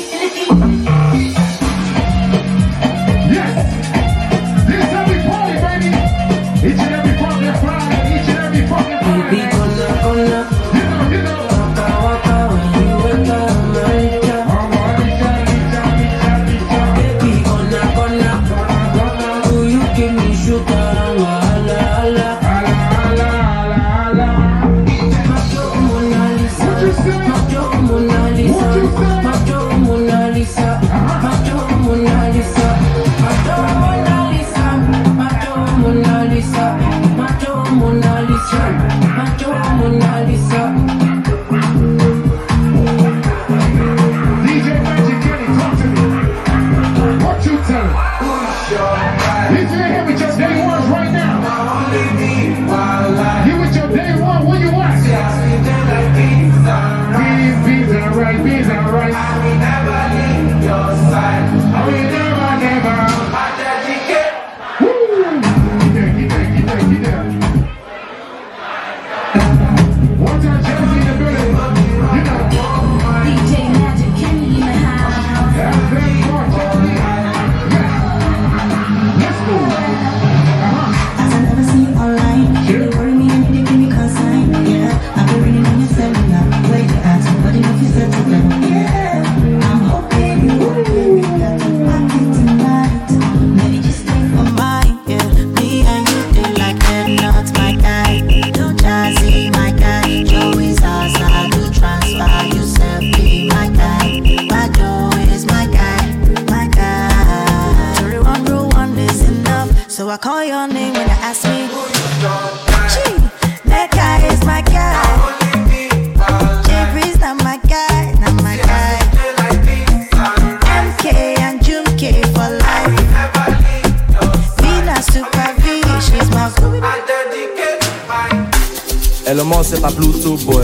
Pluto 130.22 130.36
boy 130.46 130.62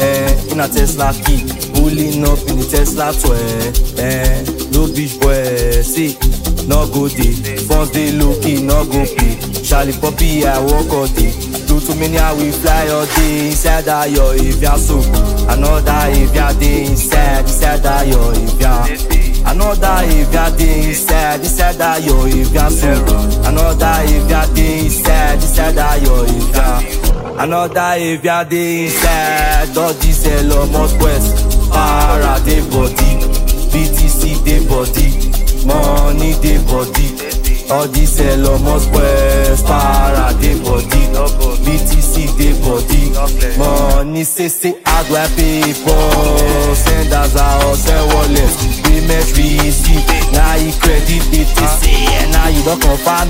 eh, 0.00 0.58
a 0.58 0.68
Tesla 0.68 1.12
key 1.12 1.46
Pulling 1.72 2.24
up 2.26 2.38
in 2.50 2.58
the 2.58 2.66
Tesla 2.68 3.12
toy 3.14 3.38
eh, 4.02 4.42
No 4.74 4.90
beach 4.90 5.20
boy 5.20 5.82
See, 5.86 6.18
no 6.66 6.86
go 6.90 7.06
day 7.08 7.56
Funds 7.62 7.92
dey 7.92 8.10
low 8.18 8.34
key, 8.40 8.60
no 8.60 8.84
go 8.86 9.06
pay. 9.16 9.38
Charlie 9.62 9.92
Poppy, 9.92 10.46
I 10.46 10.58
walk 10.58 10.90
all 10.90 11.06
day. 11.06 11.30
Do 11.68 11.78
too 11.78 11.94
many, 11.94 12.18
I 12.18 12.32
will 12.32 12.50
fly 12.52 12.88
all 12.88 13.06
day. 13.14 13.50
Inside 13.50 13.84
that 13.84 14.10
your 14.10 14.34
Evian 14.34 14.78
soup 14.78 15.04
Another 15.46 16.10
Evian 16.10 16.58
day 16.58 16.86
inside 16.86 17.42
Inside 17.46 17.82
that 17.84 18.06
your 18.08 18.32
Evian 18.34 19.46
Another 19.46 20.02
Evian 20.10 20.56
day 20.56 20.88
inside 20.88 21.40
Inside 21.40 21.76
that 21.76 22.02
your 22.02 22.26
Evian 22.26 22.70
soup 22.70 23.06
Another 23.46 23.94
Evian 24.10 24.54
day 24.54 24.80
inside 24.86 25.34
Inside 25.34 25.74
that 25.76 26.02
your 26.02 26.24
Evian 26.26 27.07
Another 27.40 27.94
Evian 27.96 28.48
day 28.48 28.84
inside 28.86 29.76
All 29.76 29.92
this 29.94 30.26
Elon 30.26 30.72
Musk 30.72 30.98
West 31.00 31.70
Para 31.70 32.40
dey 32.44 32.60
body 32.70 33.10
BTC 33.72 34.44
dey 34.44 34.66
body 34.66 35.08
Money 35.66 36.32
dey 36.42 36.58
body. 36.66 37.06
All 37.70 37.86
this 37.88 38.18
Elon 38.20 38.62
Musk 38.64 38.90
West 38.92 39.66
Para 39.66 40.34
dey 40.40 40.58
body 40.62 41.02
BTC 41.64 42.14
dey 42.38 42.54
body. 42.62 43.58
Money 43.58 44.24
say 44.24 44.48
say 44.48 44.74
how 44.84 45.02
do 45.04 45.14
I 45.16 45.26
pay 45.36 45.72
for. 45.72 46.74
Send 46.74 47.12
as 47.12 47.34
a 47.36 47.66
or 47.68 47.76
send 47.76 48.12
Payment 48.98 49.30
receipt 49.38 50.02
Now 50.32 50.56
you 50.56 50.72
credit 50.72 51.22
BTC 51.30 51.86
And 52.18 52.32
now 52.32 52.48
you 52.48 52.64
don't 52.64 52.80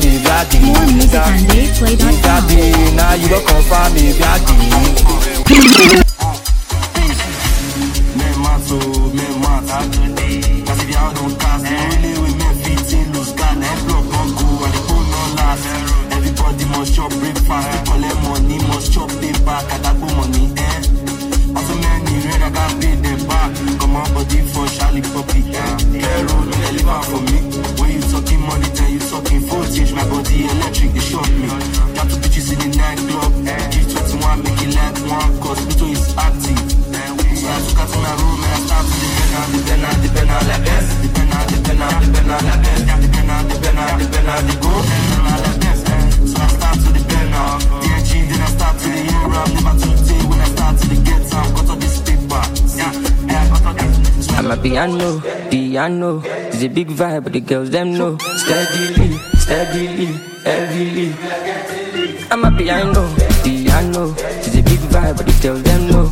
me 0.01 0.17
More 0.65 0.87
music 0.87 1.21
Now 2.97 3.13
you 3.13 3.29
don't 3.29 3.45
confirm 3.45 3.93
me 3.93 4.17
Daddy 4.17 4.57
Men 8.17 8.37
mat 8.41 8.65
o, 8.73 9.13
men 9.13 9.35
mat 9.45 9.69
Kasi 10.65 10.87
vi 10.87 10.95
har 10.95 11.13
don 11.13 11.37
cast 11.37 11.69
Really 11.69 12.17
we 12.17 12.33
men 12.41 12.57
fit 12.65 12.93
in 12.95 13.13
lose 13.13 13.33
go 13.37 13.45
and 13.45 13.61
the 14.73 14.81
phone 14.89 15.05
breakfast. 17.21 17.69
To 17.73 17.79
collect 17.93 18.19
money 18.25 18.57
must 18.69 18.95
can 18.95 19.11
for 25.03 25.23
Charlie 25.23 25.43
Poppy 25.43 25.43
eh 25.55 25.99
Hero 25.99 26.45
no 26.45 26.51
dey 26.51 26.83
for 27.07 27.21
me 27.23 27.39
When 27.79 27.91
you 27.93 28.03
talking 28.11 28.41
money 28.41 28.69
then 28.75 28.93
you 28.93 29.01
talking 29.01 29.41
voltage 29.41 29.93
My 29.93 30.05
body 30.09 30.45
electric 30.45 30.93
dey 30.93 31.01
shock 31.01 31.29
me 31.31 31.47
Got 31.95 32.09
two 32.11 32.17
bitches 32.23 32.53
in 32.53 32.59
the 32.59 32.77
nightclub 32.77 33.33
G21 33.73 34.45
make 34.45 34.63
it 34.63 34.75
like 34.75 34.99
one 35.11 35.41
Cause 35.41 35.61
Pluto 35.67 35.87
is 35.93 36.17
active 36.17 36.59
So 37.39 37.47
I 37.47 37.59
took 37.63 37.79
her 37.79 37.87
to 37.87 37.99
my 38.03 38.13
room 38.19 38.43
and 38.43 38.51
I 38.51 38.61
started 38.67 38.91
to 38.99 39.09
penna, 39.15 39.41
the 39.47 39.59
penna, 39.63 39.91
the 40.03 40.09
penna, 40.11 40.37
la 40.51 40.57
best. 40.59 40.91
The 41.03 41.09
penna, 41.15 41.39
the 41.47 41.57
penna, 41.63 41.87
the 42.03 42.09
penna, 42.11 42.37
la 42.43 42.57
best. 42.59 42.83
Yeah, 42.83 42.99
the 42.99 43.09
penna, 43.15 43.37
the 43.47 43.55
penna, 43.63 43.85
the 43.95 44.07
penna, 44.11 44.35
the 44.43 44.55
go. 44.59 44.73
Penna, 44.83 45.35
la 45.39 45.53
best. 45.63 45.83
So 46.27 46.37
I 46.43 46.47
start 46.59 46.77
to 46.83 46.89
the 46.91 47.03
penna. 47.07 47.43
The 47.63 47.89
engine, 47.95 48.27
then 48.27 48.43
I 48.43 48.49
start 48.51 48.75
to 48.83 48.89
the 48.91 49.03
euro. 49.07 49.41
Never 49.55 49.75
too 49.79 49.95
day 50.03 50.23
when 50.27 50.41
I 50.43 50.49
start 50.51 50.75
to 50.83 50.85
the 50.91 50.99
get 51.07 51.23
some. 51.31 51.49
Got 51.55 51.71
all 51.71 51.77
this 51.79 51.97
paper. 52.03 52.43
Yeah, 52.75 52.93
Amapiano, 54.39 55.21
piano. 55.51 56.23
It's 56.25 56.63
a 56.63 56.69
big 56.69 56.89
vibe, 56.89 57.25
but 57.25 57.33
the 57.33 57.41
girls 57.41 57.71
them 57.71 57.93
know. 57.95 58.17
Steadily, 58.37 59.19
steadily, 59.37 60.07
heavily. 60.45 61.09
Amapiano, 62.31 63.05
piano. 63.43 64.15
It's 64.17 64.55
a 64.55 64.63
big 64.63 64.79
vibe, 64.95 65.17
but 65.17 65.27
the 65.27 65.39
girls 65.43 65.63
them 65.65 65.87
know. 65.89 66.09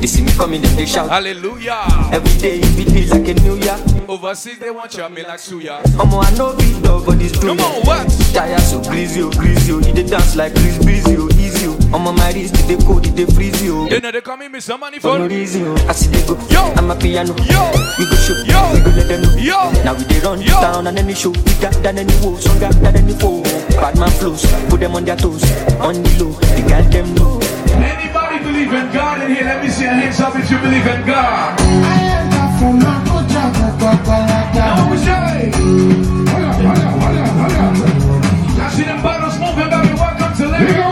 They 0.00 0.06
see 0.06 0.22
me 0.22 0.32
coming, 0.32 0.62
then 0.62 0.76
they 0.76 0.86
shout. 0.86 1.08
Hallelujah. 1.10 1.84
Every 2.12 2.40
day 2.40 2.58
it 2.62 2.76
be 2.76 2.84
day 2.84 3.06
like 3.06 3.28
a 3.28 3.34
new 3.42 3.56
year. 3.56 3.78
Overseas, 4.08 4.58
they 4.58 4.70
want 4.70 4.96
you 4.96 5.08
me 5.08 5.22
like 5.22 5.38
Suya. 5.40 5.80
Omo, 5.98 6.22
I 6.24 6.30
know 6.36 6.56
big 6.56 6.82
dog, 6.82 7.06
but 7.06 7.20
it's 7.22 7.32
this 7.32 7.40
Come 7.44 7.60
on, 7.60 7.82
what? 7.86 8.08
Tire 8.34 8.58
so 8.60 8.82
greasy, 8.82 9.22
oh, 9.22 9.30
greasy, 9.30 9.72
oh. 9.72 9.78
You 9.78 9.92
dey 9.94 10.02
dance 10.06 10.34
like 10.36 10.54
Chris 10.54 10.78
Breezy, 10.84 11.16
oh, 11.16 11.28
you. 11.62 11.72
On 11.94 12.02
my 12.02 12.10
my 12.10 12.32
wrist, 12.32 12.54
did 12.54 12.66
they 12.66 12.76
did 12.76 13.14
they 13.16 13.26
freeze 13.32 13.62
you? 13.62 13.88
You 13.88 14.00
know 14.00 14.10
they 14.10 14.20
call 14.20 14.36
me 14.36 14.48
Mr. 14.48 14.78
Money 14.78 14.98
for 14.98 15.18
no 15.18 15.26
reason. 15.26 15.78
I 15.88 15.92
see 15.92 16.10
they 16.10 16.26
go. 16.26 16.34
Yo, 16.50 16.74
Amapiano. 16.74 17.34
Yo, 17.46 17.62
we 17.98 18.04
go 18.10 18.16
show. 18.18 18.34
Yo, 18.42 18.58
we 18.74 18.80
go 18.82 18.90
let 18.90 19.06
them 19.08 19.22
know. 19.22 19.36
Yo, 19.38 19.70
now 19.86 19.94
we 19.94 20.04
they 20.04 20.18
run 20.20 20.42
Yo. 20.42 20.60
down 20.60 20.86
on 20.86 20.98
any 20.98 21.14
show. 21.14 21.30
We 21.30 21.54
got 21.62 21.74
than 21.82 21.98
any 21.98 22.14
woe, 22.20 22.36
stronger 22.36 22.72
than 22.82 22.96
any 22.96 23.14
foe. 23.14 23.42
Bad 23.78 23.96
man 23.98 24.10
flows, 24.10 24.42
put 24.68 24.80
them 24.80 24.96
on 24.96 25.04
their 25.04 25.16
toes, 25.16 25.42
on 25.78 25.94
the 26.02 26.10
low. 26.18 26.32
They 26.52 26.62
got 26.66 26.90
them 26.90 27.14
know. 27.14 27.38
Anybody 27.78 28.38
believe 28.44 28.72
in 28.72 28.92
God 28.92 29.22
in 29.22 29.34
here? 29.34 29.44
Let 29.44 29.62
me 29.62 29.70
see 29.70 29.84
your 29.84 29.94
hands 29.94 30.20
up 30.20 30.34
if 30.34 30.50
you 30.50 30.58
believe 30.58 30.86
in 30.86 31.06
God. 31.06 31.60
I 31.60 31.62
am 32.18 32.30
not 32.34 32.58
from 32.58 32.82
Uncle 32.82 33.22
Jack, 33.30 33.52
but 33.78 34.08
I 34.08 34.90
was 34.90 35.06
Now 38.58 38.68
see 38.70 38.82
them 38.82 39.02
bottles 39.02 39.38
moving, 39.38 39.70
baby. 39.70 39.94
Welcome 39.94 40.34
to 40.36 40.46
living. 40.48 40.91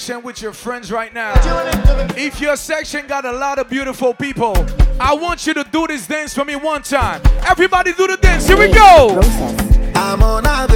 section 0.00 0.22
with 0.22 0.40
your 0.40 0.54
friends 0.54 0.90
right 0.90 1.12
now. 1.12 1.34
If 2.16 2.40
your 2.40 2.56
section 2.56 3.06
got 3.06 3.26
a 3.26 3.32
lot 3.32 3.58
of 3.58 3.68
beautiful 3.68 4.14
people, 4.14 4.54
I 4.98 5.12
want 5.12 5.46
you 5.46 5.52
to 5.52 5.62
do 5.64 5.86
this 5.86 6.06
dance 6.06 6.32
for 6.32 6.46
me 6.46 6.56
one 6.56 6.82
time. 6.82 7.20
Everybody 7.46 7.92
do 7.92 8.06
the 8.06 8.16
dance. 8.16 8.48
Here 8.48 8.58
we 8.58 8.72
go. 8.72 9.20
I'm 9.94 10.22
on 10.22 10.46
a 10.46 10.66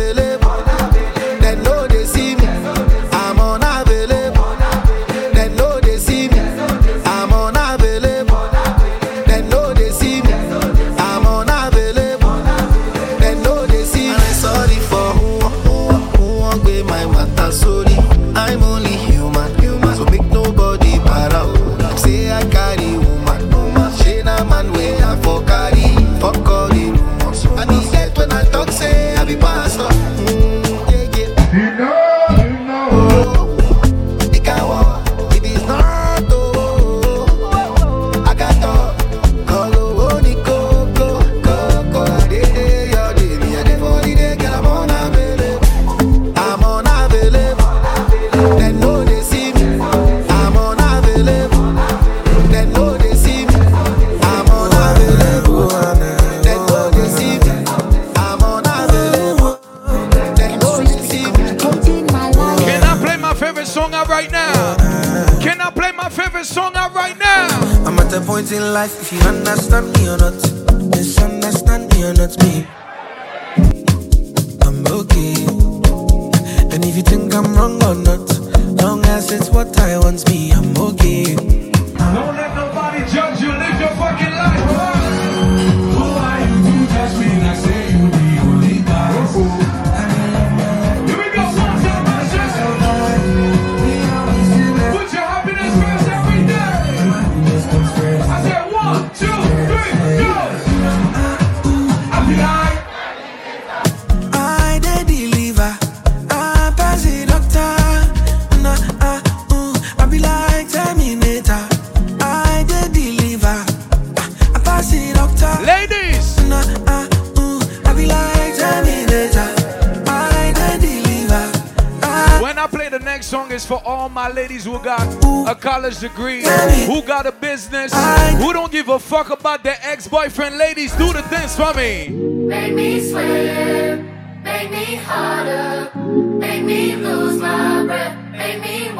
who 126.86 127.02
got 127.02 127.26
a 127.26 127.32
business, 127.32 127.92
who 128.38 128.52
don't 128.52 128.72
give 128.72 128.88
a 128.88 128.98
fuck 128.98 129.30
about 129.30 129.62
their 129.62 129.78
ex-boyfriend. 129.82 130.58
Ladies, 130.58 130.92
do 130.96 131.12
the 131.12 131.22
dance 131.30 131.56
for 131.56 131.72
me. 131.74 132.08
Make 132.08 132.74
me 132.74 133.00
swim, 133.00 134.42
make 134.42 134.70
me 134.70 134.96
harder, 134.96 135.90
make 136.38 136.64
me 136.64 136.96
lose 136.96 137.40
my 137.40 137.84
breath. 137.84 138.16
make 138.32 138.60
me 138.60 138.90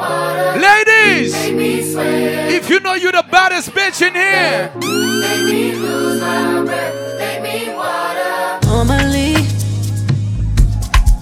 Ladies, 0.61 1.35
if 1.37 2.69
you 2.71 2.81
know 2.81 2.95
you're 2.95 3.13
the 3.13 3.25
baddest 3.31 3.71
bitch 3.71 4.07
in 4.07 4.15
here, 4.15 4.71
Make 4.75 5.45
me 5.45 5.75
lose 5.75 6.21
my 6.21 6.65
breath, 6.65 7.19
make 7.19 7.43
me 7.43 7.75
water. 7.75 8.67
Normally, 8.67 9.37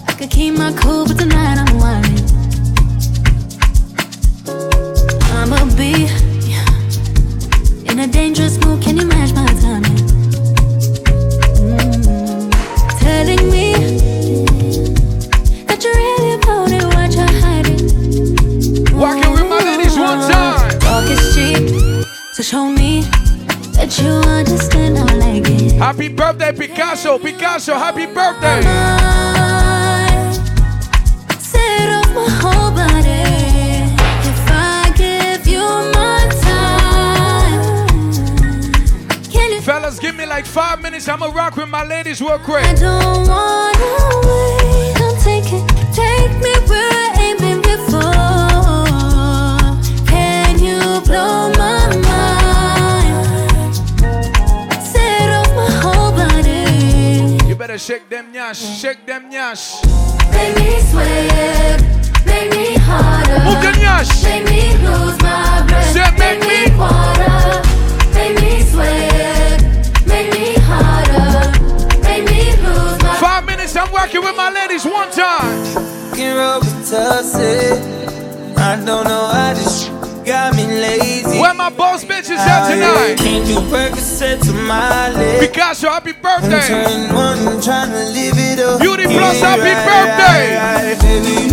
I 0.06 0.14
could 0.18 0.30
keep 0.30 0.54
my 0.54 0.72
cool, 0.74 1.06
but 1.06 1.18
tonight 1.18 1.58
I'm 1.58 1.78
whining. 1.78 2.32
I'ma 5.42 5.64
be 5.76 6.06
a 8.02 8.06
dangerous 8.08 8.58
move, 8.64 8.82
can 8.82 8.96
you 8.96 9.06
match 9.06 9.32
my 9.32 9.46
timing? 9.60 9.96
Mm-hmm. 11.54 12.50
Telling 12.98 13.50
me 13.50 13.74
that 15.66 15.78
you're 15.84 15.94
really 15.94 16.36
what 16.96 17.14
you're 17.14 17.34
hiding. 17.40 17.84
With 18.98 19.48
my 19.48 19.58
ladies 19.58 19.96
one 19.96 20.20
time. 20.28 20.78
Talk 20.80 21.04
is 21.10 21.34
cheap, 21.34 22.04
so 22.32 22.42
show 22.42 22.68
me 22.68 23.02
that 23.76 23.96
you 24.00 24.10
understand 24.10 24.98
I 24.98 25.14
like 25.14 25.48
it. 25.48 25.72
Happy 25.74 26.08
birthday, 26.08 26.52
Picasso, 26.52 27.18
Picasso, 27.20 27.74
happy 27.74 28.06
birthday. 28.06 28.62
Set 31.38 31.88
off 31.88 32.08
my 32.14 32.28
whole 32.40 32.70
body. 32.72 32.91
like 40.32 40.46
five 40.46 40.80
minutes. 40.80 41.06
I'ma 41.08 41.26
rock 41.26 41.56
with 41.56 41.68
my 41.68 41.84
ladies 41.84 42.22
real 42.22 42.38
quick. 42.38 42.64
I 42.64 42.72
don't 42.72 43.28
wanna 43.28 43.92
wait. 44.26 44.96
Come 44.96 45.16
take 45.28 45.52
it. 45.58 45.62
Take 45.92 46.32
me 46.44 46.52
where 46.68 46.92
I 47.04 47.08
ain't 47.24 47.38
been 47.38 47.60
before. 47.60 48.16
Can 50.06 50.58
you 50.58 50.80
blow 51.04 51.52
my 51.62 51.84
mind? 52.08 53.74
Set 54.92 55.28
off 55.38 55.50
my 55.60 55.70
whole 55.82 56.12
body. 56.16 56.64
You 57.46 57.54
better 57.54 57.76
shake 57.76 58.08
them 58.08 58.32
yash. 58.32 58.60
Shake 58.80 59.04
them 59.04 59.30
yash. 59.30 59.84
Make 60.32 60.56
me 60.56 60.80
sweat. 60.88 61.78
Make 62.24 62.50
me 62.56 62.66
harder. 62.88 63.38
Make 64.24 64.44
me 64.48 64.62
lose 64.84 65.18
my 65.20 65.62
breath. 65.68 65.94
Make, 66.18 66.40
me, 66.40 66.48
me 66.48 66.78
water. 66.78 67.60
Make 68.14 68.40
me 68.40 68.62
sweat. 68.62 69.41
Five 73.20 73.46
minutes, 73.46 73.76
I'm 73.76 73.90
working 73.92 74.20
with 74.22 74.36
my 74.36 74.50
ladies 74.50 74.84
one 74.84 75.10
time. 75.10 75.64
I 78.58 78.76
don't 78.76 79.04
know, 79.04 79.26
I 79.32 79.54
just 79.54 79.90
got 80.24 80.54
me 80.54 80.66
lazy. 80.66 81.40
Where 81.40 81.54
my 81.54 81.70
boss 81.70 82.04
bitches 82.04 82.38
at 82.38 82.68
tonight? 82.68 83.16
Can't 83.18 83.46
to 84.42 84.52
my 84.52 85.08
happy 85.82 86.12
birthday. 86.12 86.60
I'm 87.10 87.60
trying 87.60 87.90
to 87.90 88.04
live 88.10 88.34
it 88.36 88.58
up. 88.60 88.80
Beauty 88.80 89.04
Plus, 89.04 89.40
happy 89.40 89.74
birthday. 89.88 91.51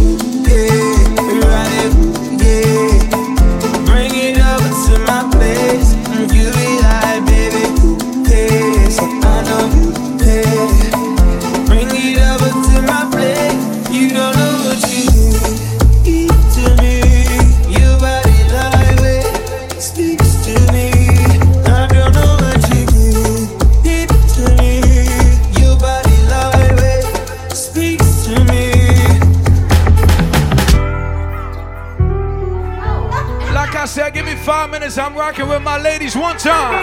ladies, 36.10 36.22
one 36.22 36.38
time. 36.38 36.79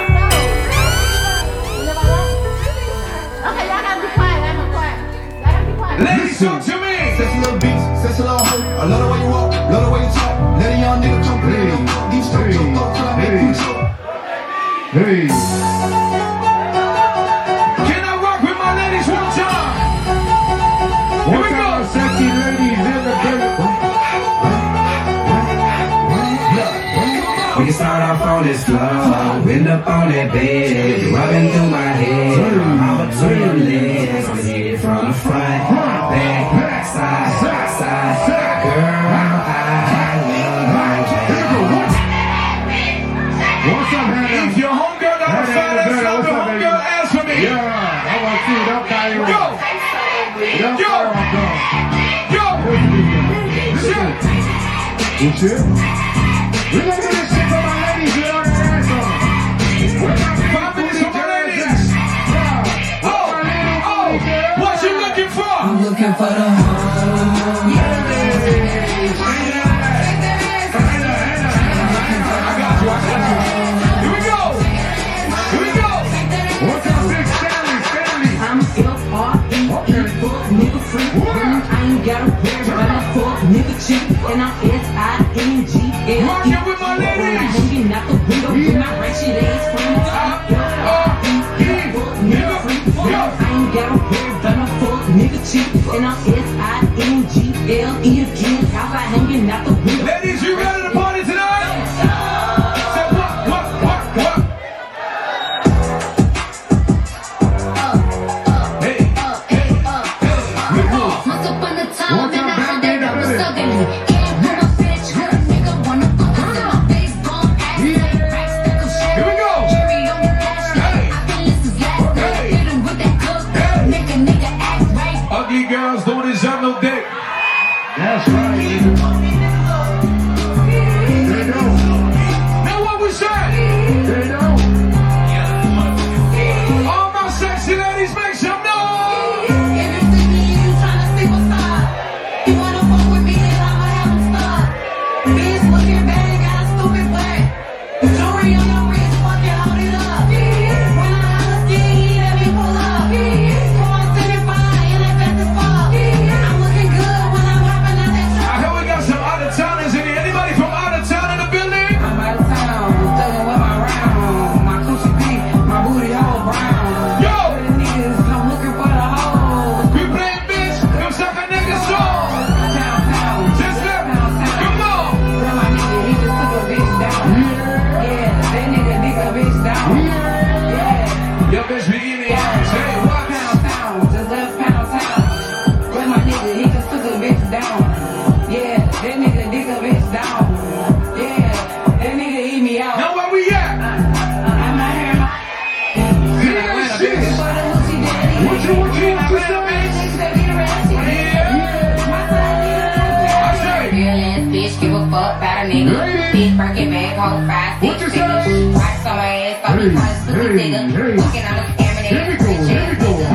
What 207.80 208.00
you 208.00 208.08
say? 208.08 208.16
I 208.20 208.96
saw 209.02 209.14
my 209.16 209.28
ass 209.52 209.64
off 209.64 209.78
hey, 209.78 209.88
because 209.90 210.24
pussy 210.24 210.58
hey, 210.58 210.70
nigga. 210.72 210.90
Hey. 210.96 211.16
Fucking 211.20 211.44
on 211.44 211.56
a 211.56 211.64
scamming 211.76 212.08
ass 212.08 212.40
bitch 212.40 212.70
ass 212.72 212.96
nigga. 213.04 213.28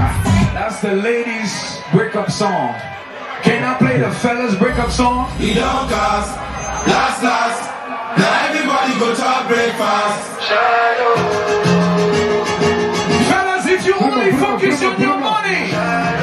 That's 0.57 0.81
the 0.81 0.93
ladies' 0.95 1.77
wake 1.93 2.15
up 2.15 2.31
song. 2.31 2.73
Can 3.43 3.63
I 3.63 3.77
play 3.77 3.99
the 3.99 4.09
fellas' 4.09 4.59
wake 4.59 4.79
up 4.79 4.89
song? 4.89 5.29
You 5.39 5.53
don't 5.53 5.87
cause 5.89 6.29
last 6.89 7.21
last. 7.21 7.69
Now 8.17 8.49
everybody 8.49 8.99
go 8.99 9.13
to 9.13 9.25
our 9.25 9.47
breakfast. 9.47 10.41
Shadow. 10.41 11.13
Fellas, 13.29 13.65
if 13.67 13.85
you 13.85 13.93
only 13.93 14.31
focus 14.41 14.81
on 14.81 14.99
your 14.99 15.19
money. 15.19 16.20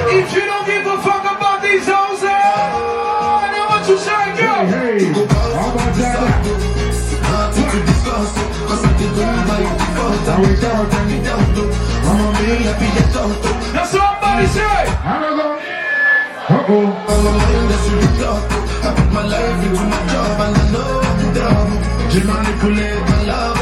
be 10.42 10.54
do. 11.54 13.28
Now 13.74 13.84
somebody 13.84 14.46
say, 14.46 14.86
I'm. 15.04 15.28
Uh 16.50 16.64
oh. 16.68 17.08
Manipulate 22.28 23.00
my 23.08 23.22
love. 23.24 23.57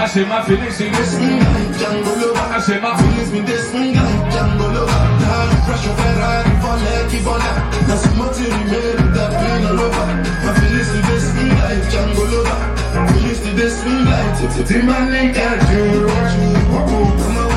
I 0.00 0.06
say 0.06 0.24
my 0.24 0.42
feelings 0.46 0.80
in 0.80 0.92
this. 0.92 1.10
Say 1.12 2.80
my 2.80 2.96
Feelings 2.96 3.30
Lover. 4.72 5.02
Now 5.20 5.44
you 5.50 5.58
crash 5.66 5.84
your 5.84 5.94
Ferrari 5.94 6.52
for 6.62 6.76
Lekki 6.84 7.20
Bona. 7.24 7.52
Remain 8.48 8.96
with 8.96 9.14
that 9.14 9.32
pain 9.36 9.64
all 9.66 9.80
over. 9.80 10.06
My 10.44 10.52
feelings 10.56 10.90
me 10.94 11.00
dey 11.04 11.20
swing 11.20 11.52
like 11.60 11.82
Django 11.92 12.24
Lover. 12.32 12.58
Feelings 13.12 13.40
me 13.44 13.50
dey 13.56 13.68
swing 13.68 14.04
like 14.08 14.30
Titi 14.38 14.62
Timberlake. 14.64 15.34
Got 15.34 15.60
you, 15.72 16.06
got 16.08 17.49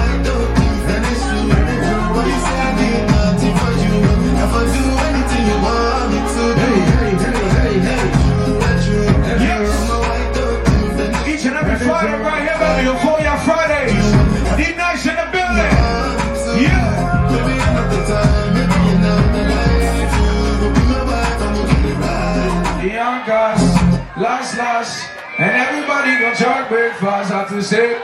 last, 24.18 24.58
last. 24.58 25.10
And 25.38 25.52
everybody 25.52 26.20
gonna 26.20 26.36
try 26.36 26.68
breakfast. 26.68 27.32
To 27.50 27.64
say, 27.64 27.98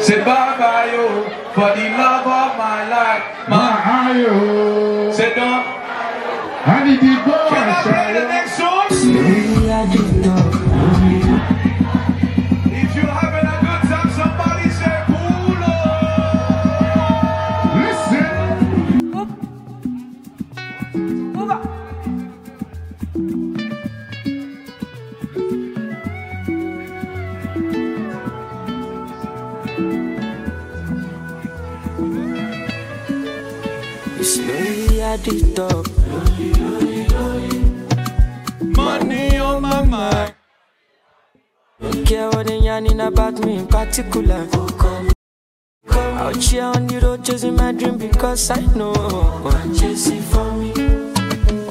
say 0.00 0.18
bye 0.24 0.58
bye, 0.58 0.90
yo, 0.92 1.22
for 1.54 1.70
the 1.78 1.86
love 1.94 2.26
of 2.26 2.58
my 2.58 2.88
life. 2.88 3.48
My 3.48 3.80
ayo. 4.10 5.12
say 5.14 5.34
don't. 5.34 5.80
I 6.62 6.84
need 6.84 7.00
to 7.00 7.24
go 7.24 7.48
Can 7.48 7.68
I 7.68 7.82
play 7.82 8.12
the 8.12 8.24
next 8.28 8.56
song? 8.58 10.49
At 35.12 35.20
the 35.24 35.36
top. 35.56 35.86
Money 38.76 39.38
on 39.38 39.62
my 39.62 39.82
mind. 39.82 40.34
Don't 41.80 42.06
care 42.06 42.28
what 42.30 42.46
they 42.46 42.58
yarning 42.58 43.00
about 43.00 43.38
me 43.44 43.56
in 43.58 43.66
particular. 43.66 44.46
Out 45.90 46.36
here 46.36 46.62
on 46.64 46.86
the 46.86 47.00
road 47.02 47.24
chasing 47.24 47.56
my 47.56 47.72
dream 47.72 47.98
because 47.98 48.50
I 48.50 48.60
know 48.76 48.92
chasing 49.78 50.22
for 50.30 50.44
me. 50.52 50.70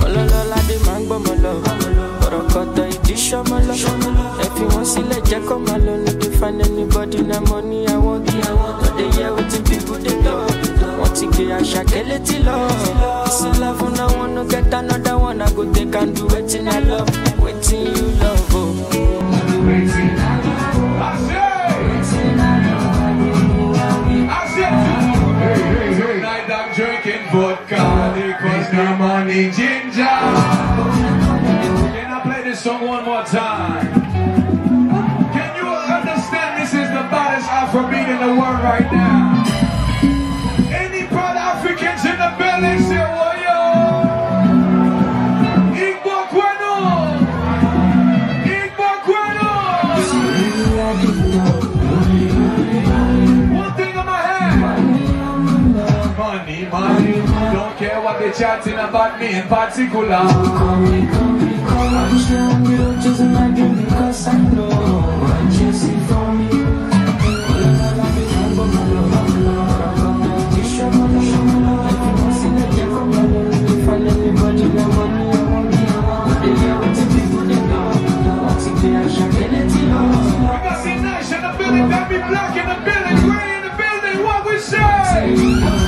Ọlọ́lọ́lá 0.04 0.58
dé 0.68 0.76
máa 0.86 1.00
ń 1.00 1.02
gbọ́ 1.08 1.18
mọ́ 1.26 1.36
lọ. 1.44 1.52
Ọ̀rọ̀ 2.26 2.44
kọ̀tọ̀ 2.54 2.86
ìdí 2.96 3.16
ṣọ́mọ 3.26 3.58
lọ. 3.68 3.74
Ẹ 4.44 4.48
fi 4.56 4.64
wọ́n 4.74 4.86
sílẹ̀ 4.92 5.20
jẹ́ 5.30 5.42
kó 5.48 5.56
máa 5.66 5.80
lọ. 5.86 5.94
No 6.06 6.12
dey 6.22 6.32
find 6.40 6.62
anybody 6.66 7.20
na 7.30 7.38
money 7.50 7.88
I 7.88 7.96
want. 8.06 8.26
Dey 8.98 9.10
hear 9.16 9.32
wetin 9.36 9.62
people 9.70 9.98
dey 10.06 10.18
talk. 10.26 10.49
Wọ́n 11.20 11.32
ti 11.32 11.44
gbé 11.44 11.54
àṣàkẹ́ 11.60 12.04
létí 12.10 12.38
lọ. 12.48 12.56
Ìsìn 13.28 13.54
love 13.62 13.82
una 13.88 14.06
wan 14.16 14.30
no 14.36 14.44
get 14.52 14.74
another 14.74 15.18
one. 15.18 15.42
I 15.42 15.52
go 15.56 15.64
take 15.74 15.96
and 16.02 16.16
do 16.16 16.24
wetin 16.32 16.68
I 16.76 16.80
love. 16.90 17.10
Wetin 17.44 17.84
you 17.98 18.08
love 18.22 18.56
o. 18.56 18.64
Tonight 26.00 26.50
I'm 26.58 26.68
drinking 26.78 27.24
vodka 27.34 27.84
because 28.16 28.68
money 29.00 29.52
ginger. 29.52 30.20
Can 31.96 32.10
I 32.16 32.20
play 32.24 32.42
this 32.44 32.62
song 32.64 32.88
one 32.88 33.04
more 33.04 33.24
time? 33.26 33.92
Can 35.36 35.50
you 35.60 35.68
understand 35.98 36.62
this 36.62 36.74
is 36.74 36.88
the 36.96 37.04
baddest 37.12 37.50
Afrobeat 37.50 38.08
in 38.08 38.20
the 38.26 38.32
world 38.40 38.64
right 38.64 38.90
now? 38.94 39.39
In 42.64 42.66
the 42.66 42.78
building 42.78 42.80
say, 42.88 43.00
oh 43.00 43.34
yo. 43.46 43.60
Igbo 45.88 46.16
Kweno. 46.32 46.74
Igbo 48.58 48.90
Kweno. 49.06 49.50
One 53.56 53.74
thing 53.76 53.96
in 53.96 54.06
my 54.06 54.22
hand. 54.22 54.60
Money, 56.18 56.60
money. 56.66 57.14
Don't 57.54 57.78
care 57.78 58.02
what 58.02 58.20
they 58.20 58.32
chatting 58.32 58.74
about 58.74 59.20
me 59.20 59.28
in 59.40 59.48
I 85.42 85.79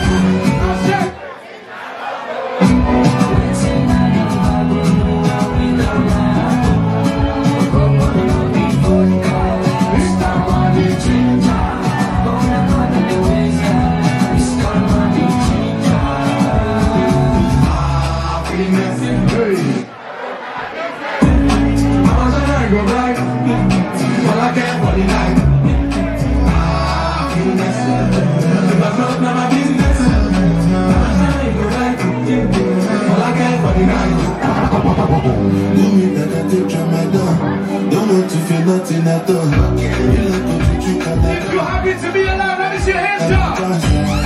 nothing 39.04 39.36
at 39.36 39.60
all. 39.60 39.80
You 39.80 41.00
like 41.00 41.18
what 41.18 41.44
you 41.44 41.54
you're 41.54 41.64
happy 41.64 41.94
to 42.06 42.14
be 42.14 42.22
alive, 42.24 42.60
let 42.60 42.74
me 42.74 42.80
see 42.80 42.92
your 42.92 43.00
hands 43.00 43.32
up. 43.32 44.21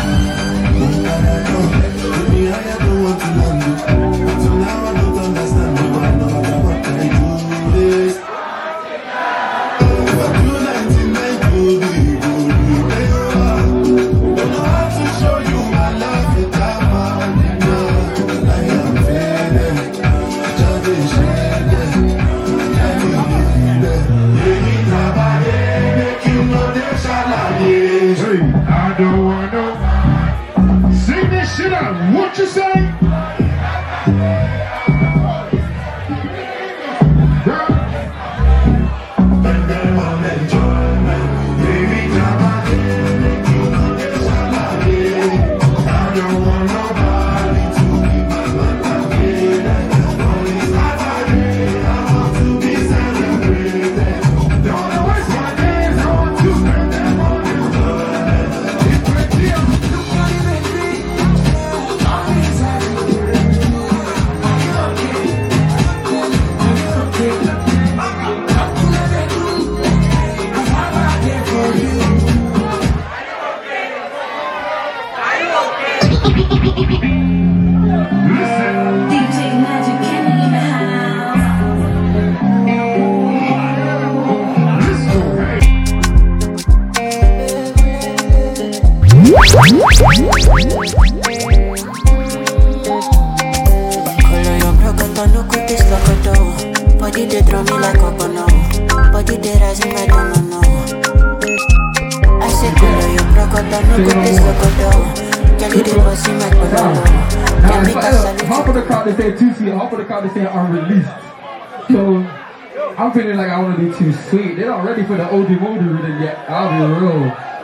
Yet. 116.93 117.03
I'll. 117.03 117.55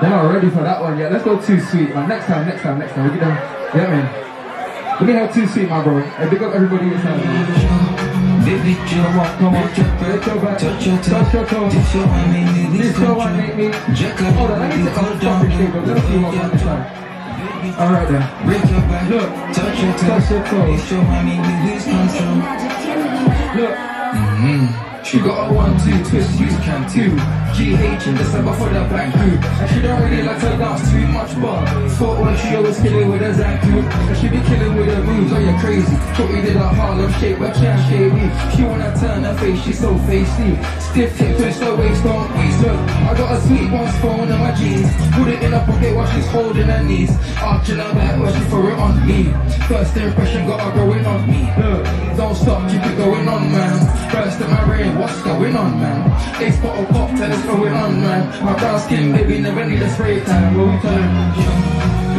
They're 0.00 0.10
not 0.10 0.32
ready 0.32 0.48
for 0.50 0.62
that 0.62 0.80
one 0.80 0.96
yet. 0.96 1.10
Let's 1.10 1.24
go 1.24 1.40
too 1.40 1.58
sweet, 1.60 1.90
man. 1.90 2.08
Next 2.08 2.26
time, 2.26 2.46
next 2.46 2.62
time, 2.62 2.78
next 2.78 2.92
time. 2.92 3.10
We 3.10 3.18
get 3.18 3.26
them. 3.26 3.36
Yeah, 3.74 3.90
man. 3.90 4.28
Let 4.98 5.06
me 5.06 5.12
have 5.12 5.34
too 5.34 5.46
sweet, 5.48 5.68
my 5.68 5.82
bro. 5.82 6.00
Hey, 6.00 6.30
big 6.30 6.42
up 6.42 6.54
everybody 6.54 6.90
this 6.90 7.02
time. 7.02 7.18
Baby, 8.46 8.74
come 8.74 9.18
on, 9.18 9.38
come 9.38 9.54
on. 9.54 9.62
Let 9.66 9.76
your 9.76 10.40
back. 10.40 10.58
touch 10.58 10.86
your 10.86 10.96
toe. 10.98 11.18
Touch 11.18 11.34
your 11.34 11.46
toe. 11.46 11.68
This 11.68 11.94
your 11.94 12.06
one 12.06 12.30
make 12.30 12.46
me 12.54 12.78
This 12.78 12.86
lose 12.86 13.00
your 13.00 13.14
one 13.16 13.36
make 13.36 13.56
me. 13.56 13.70
Jack 13.94 14.22
up, 14.22 14.34
Hold 14.34 14.50
on, 14.52 14.60
let 14.60 14.76
me 14.76 14.84
take 14.84 14.98
off 14.98 15.12
the 15.12 15.18
topic 15.18 15.50
shape. 15.50 15.74
Let's 15.74 16.06
see 16.06 16.18
what's 16.18 16.38
on 16.38 16.50
this 16.50 16.62
side. 16.62 16.98
All 17.78 17.92
right 17.92 18.08
then. 18.08 18.46
Break 18.46 18.62
your 18.70 18.80
back. 18.86 19.10
Look. 19.10 19.28
Touch 19.54 19.82
your 19.82 19.92
toe. 19.98 20.06
Touch 20.06 20.30
your 20.30 20.44
toe. 20.46 20.66
This 20.70 20.90
your 20.90 21.02
one 21.02 21.26
make 21.26 21.42
me 21.42 21.54
lose 21.74 21.84
control. 21.84 22.38
Look. 23.58 23.74
Mm-hmm. 23.74 24.87
She 25.08 25.18
got 25.20 25.50
a 25.50 25.54
one, 25.54 25.72
two, 25.80 26.04
twist, 26.04 26.38
you 26.38 26.48
can 26.68 26.84
too. 26.84 27.16
GH 27.56 28.06
in 28.06 28.14
December 28.14 28.52
for 28.52 28.68
the 28.68 28.84
bank 28.92 29.14
crew. 29.16 29.40
And 29.40 29.70
she 29.72 29.80
don't 29.80 30.02
really 30.02 30.22
like 30.22 30.38
to 30.40 30.52
dance 30.60 30.84
too 30.92 31.06
much, 31.08 31.32
but 31.40 31.64
thought 31.96 32.20
when 32.20 32.36
she 32.36 32.54
always 32.54 32.78
killing 32.78 33.10
with 33.10 33.22
a 33.22 33.32
Zanku. 33.32 33.88
And 33.88 34.16
she 34.18 34.28
be 34.28 34.36
killing 34.44 34.76
with 34.76 34.92
her 34.92 35.02
moves, 35.02 35.32
oh 35.32 35.38
you're 35.38 35.58
crazy. 35.60 35.96
Thought 36.12 36.28
we 36.28 36.42
did 36.42 36.56
a 36.56 36.68
Harlem 36.68 37.10
shake, 37.14 37.38
but 37.38 37.54
can't 37.54 37.80
shake 37.88 38.12
me. 38.12 38.28
She 38.54 38.64
wanna 38.68 38.92
turn 39.00 39.24
her 39.24 39.34
face, 39.38 39.64
she's 39.64 39.80
so 39.80 39.96
facey. 40.04 40.60
Stiff 40.78 41.16
hip, 41.16 41.36
twist 41.38 41.62
her 41.62 41.74
waist, 41.74 42.04
don't 42.04 42.28
waste. 42.36 42.60
Look, 42.60 42.78
I 43.08 43.14
got 43.16 43.32
a 43.32 43.40
sweet 43.48 43.72
one's 43.72 43.96
phone 44.04 44.28
in 44.28 44.38
my 44.38 44.52
jeans. 44.60 44.92
Put 45.16 45.28
it 45.28 45.42
in 45.42 45.52
her 45.52 45.64
pocket 45.64 45.96
while 45.96 46.10
she's 46.12 46.28
holding 46.28 46.68
her 46.68 46.84
knees. 46.84 47.10
Arching 47.40 47.80
her 47.80 47.94
back 47.94 48.20
while 48.20 48.30
she 48.30 48.44
throw 48.52 48.68
it 48.68 48.78
on 48.78 48.92
me. 49.08 49.32
First 49.66 49.96
impression 49.96 50.46
got 50.46 50.60
her 50.60 50.72
going 50.76 50.87
on, 55.56 55.80
man? 55.80 56.42
Ace 56.42 56.58
bottle 56.60 56.86
cocktail 56.86 57.30
is 57.30 57.42
going 57.44 57.72
on, 57.72 58.00
man. 58.00 58.44
My 58.44 58.58
brown 58.58 58.80
skin, 58.80 59.12
baby, 59.12 59.38
never 59.40 59.64
need 59.64 59.82
a 59.82 59.90
spray 59.90 60.20
time. 60.24 60.56
What 60.56 60.74
we 60.74 60.80
telling 60.80 61.68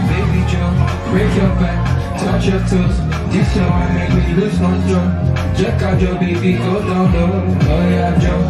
Baby 0.10 0.42
Joe, 0.52 0.72
break 1.12 1.36
your 1.36 1.54
back, 1.60 2.20
touch 2.20 2.46
your 2.46 2.60
toes. 2.70 2.98
This 3.32 3.56
your 3.56 3.70
one 3.70 3.94
make 3.94 4.14
me 4.14 4.34
lose 4.36 4.58
control. 4.58 5.10
Check 5.58 5.82
out 5.82 6.02
your 6.02 6.16
baby, 6.16 6.54
go 6.58 6.82
down 6.82 7.14
low. 7.14 7.44
Oh 7.70 7.90
yeah, 7.90 8.18
Joe, 8.20 8.42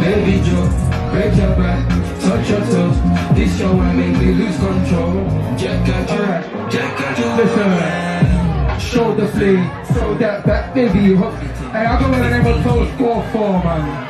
baby 0.00 0.42
Joe, 0.44 0.68
break 1.12 1.36
your 1.36 1.54
back, 1.56 1.88
touch 2.20 2.48
your 2.50 2.60
toes. 2.60 2.96
This 3.36 3.58
your 3.60 3.74
one 3.74 3.96
make 3.96 4.16
me 4.18 4.32
lose 4.34 4.56
control. 4.56 5.24
Check 5.56 5.88
out 5.88 6.08
your, 6.10 6.70
check 6.70 7.00
out 7.00 7.18
your. 7.18 7.36
Listen, 7.36 8.80
shoulder 8.80 9.28
flee, 9.28 9.62
throw 9.94 10.14
that 10.18 10.44
back, 10.44 10.74
baby. 10.74 10.98
You 11.00 11.16
hook. 11.16 11.34
Hey, 11.72 11.84
I 11.84 12.00
go 12.00 12.08
with 12.08 12.18
the 12.20 12.30
name 12.30 12.46
of 12.46 12.62
Toast 12.62 12.94
Score 12.94 13.22
4, 13.32 13.64
man. 13.64 14.05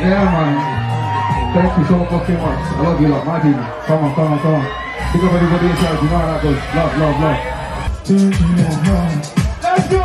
Yeah, 0.00 0.24
man. 0.24 0.56
Thank 1.52 1.76
you 1.78 1.84
so 1.84 2.04
fucking 2.06 2.38
much. 2.38 2.72
I 2.72 2.80
love 2.80 3.00
you, 3.02 3.08
lot. 3.08 3.26
My 3.26 3.38
people. 3.38 3.60
Come 3.84 4.04
on, 4.04 4.14
come 4.14 4.32
on, 4.32 4.38
come 4.40 4.54
on. 4.54 4.64
Pick 5.12 5.22
up 5.22 5.32
everybody 5.32 5.66
inside. 5.66 6.02
You 6.02 6.08
know 6.08 6.16
how 6.16 6.26
that 6.26 6.42
goes. 6.42 6.56
Love, 6.74 6.96
love, 6.96 7.20
love. 7.20 7.40
Let's 9.62 9.88
go! 9.88 10.00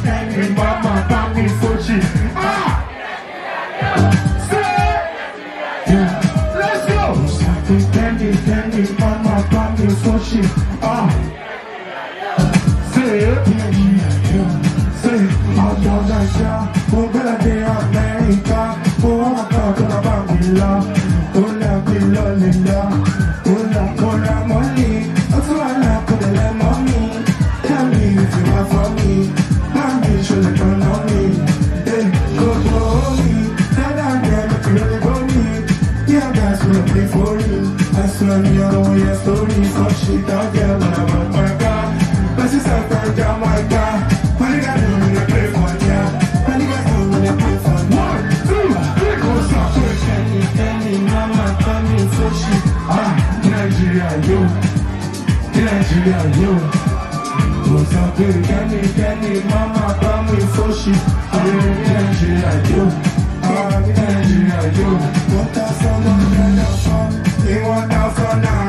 Stanley, 0.00 0.48
Mama, 0.54 1.06
Bami, 1.10 1.46
Fuji. 1.60 1.98
Ah! 2.34 2.88
Say, 4.48 4.72
yeah. 5.92 6.10
let's 6.56 6.86
go. 6.88 7.04
Stanley, 7.78 8.32
Stanley, 8.42 8.84
Mama, 8.98 9.34
Bami, 9.52 9.88
Fuji. 10.02 10.40
Ah! 10.82 11.08
Say. 12.94 13.20
Say, 15.02 15.20
gonna 17.12 17.38
be 17.44 17.50
America. 17.50 17.59
Nigeria, 55.70 56.22
yo. 56.40 56.52
Baby? 58.16 58.42
Kenny, 58.46 58.80
Kenny, 58.94 59.42
mama, 59.44 59.96
for 60.54 60.72
shit. 60.72 60.94
Ah, 61.32 61.42
Nigeria, 61.92 62.52
yo. 62.70 62.84
Ah, 63.42 63.80
Nigeria, 63.80 64.60
yo. 64.76 64.88
What 65.34 65.48
the 65.54 65.64
fuck, 65.78 66.04
what 66.04 66.56
the 66.56 66.66
fuck? 66.82 67.10
They 67.44 67.62
want 67.62 67.92
out 67.92 68.14
for 68.14 68.59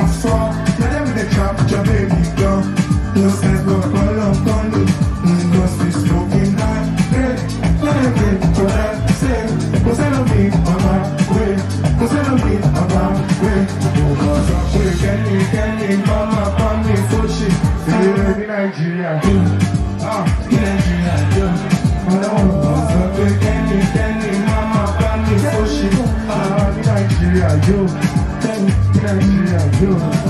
Yeah. 19.11 19.99
Ah, 20.03 20.23
in 20.49 20.55
Nigeria, 20.55 21.15
yeah. 21.35 22.07
I 22.07 22.21
don't 22.21 22.47
want 22.63 23.15
to 23.15 23.23
Kenny, 23.43 23.79
Kenny, 23.91 24.31
mama, 24.47 24.83
shit. 25.67 25.91
Ah, 26.31 26.71
in 26.71 26.85
Nigeria, 26.87 27.49
yeah. 27.67 27.87
Kenny, 28.39 28.71
in 28.95 29.03
Nigeria, 29.03 29.61
yeah. 29.81 30.20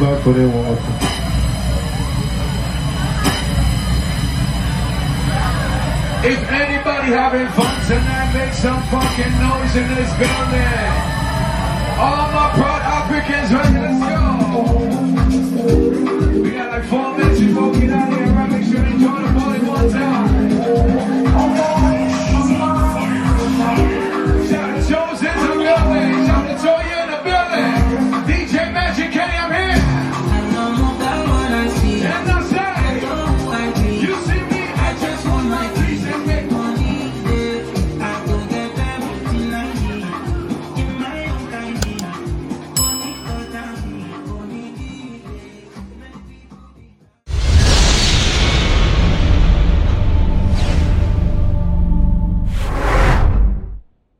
back 0.00 0.22
for 0.24 0.32
them 0.32 0.50
one 0.54 0.76
Is 6.24 6.38
anybody 6.48 7.12
having 7.12 7.48
fun 7.48 7.86
tonight? 7.86 8.32
Make 8.32 8.52
some 8.54 8.82
fucking 8.88 9.32
noise 9.40 9.76
in 9.76 9.88
this 9.94 10.12
building. 10.16 10.90
All 12.00 12.32
my 12.32 12.48
proud 12.56 12.82
Africans 12.96 13.52
ready, 13.52 13.78
let's 13.78 14.00
go. 14.08 14.20
We 16.40 16.50
got 16.50 16.70
like 16.72 16.84
four 16.88 17.18
minutes 17.18 17.40
before 17.40 17.68
we 17.70 17.80
get 17.80 17.90
out 17.90 18.12
of 18.12 18.18
here, 18.18 18.26
right? 18.32 18.50
Make 18.50 18.64
sure 18.64 18.82
they 18.82 18.98
join 18.98 19.22
the 19.22 19.28
party. 19.38 19.59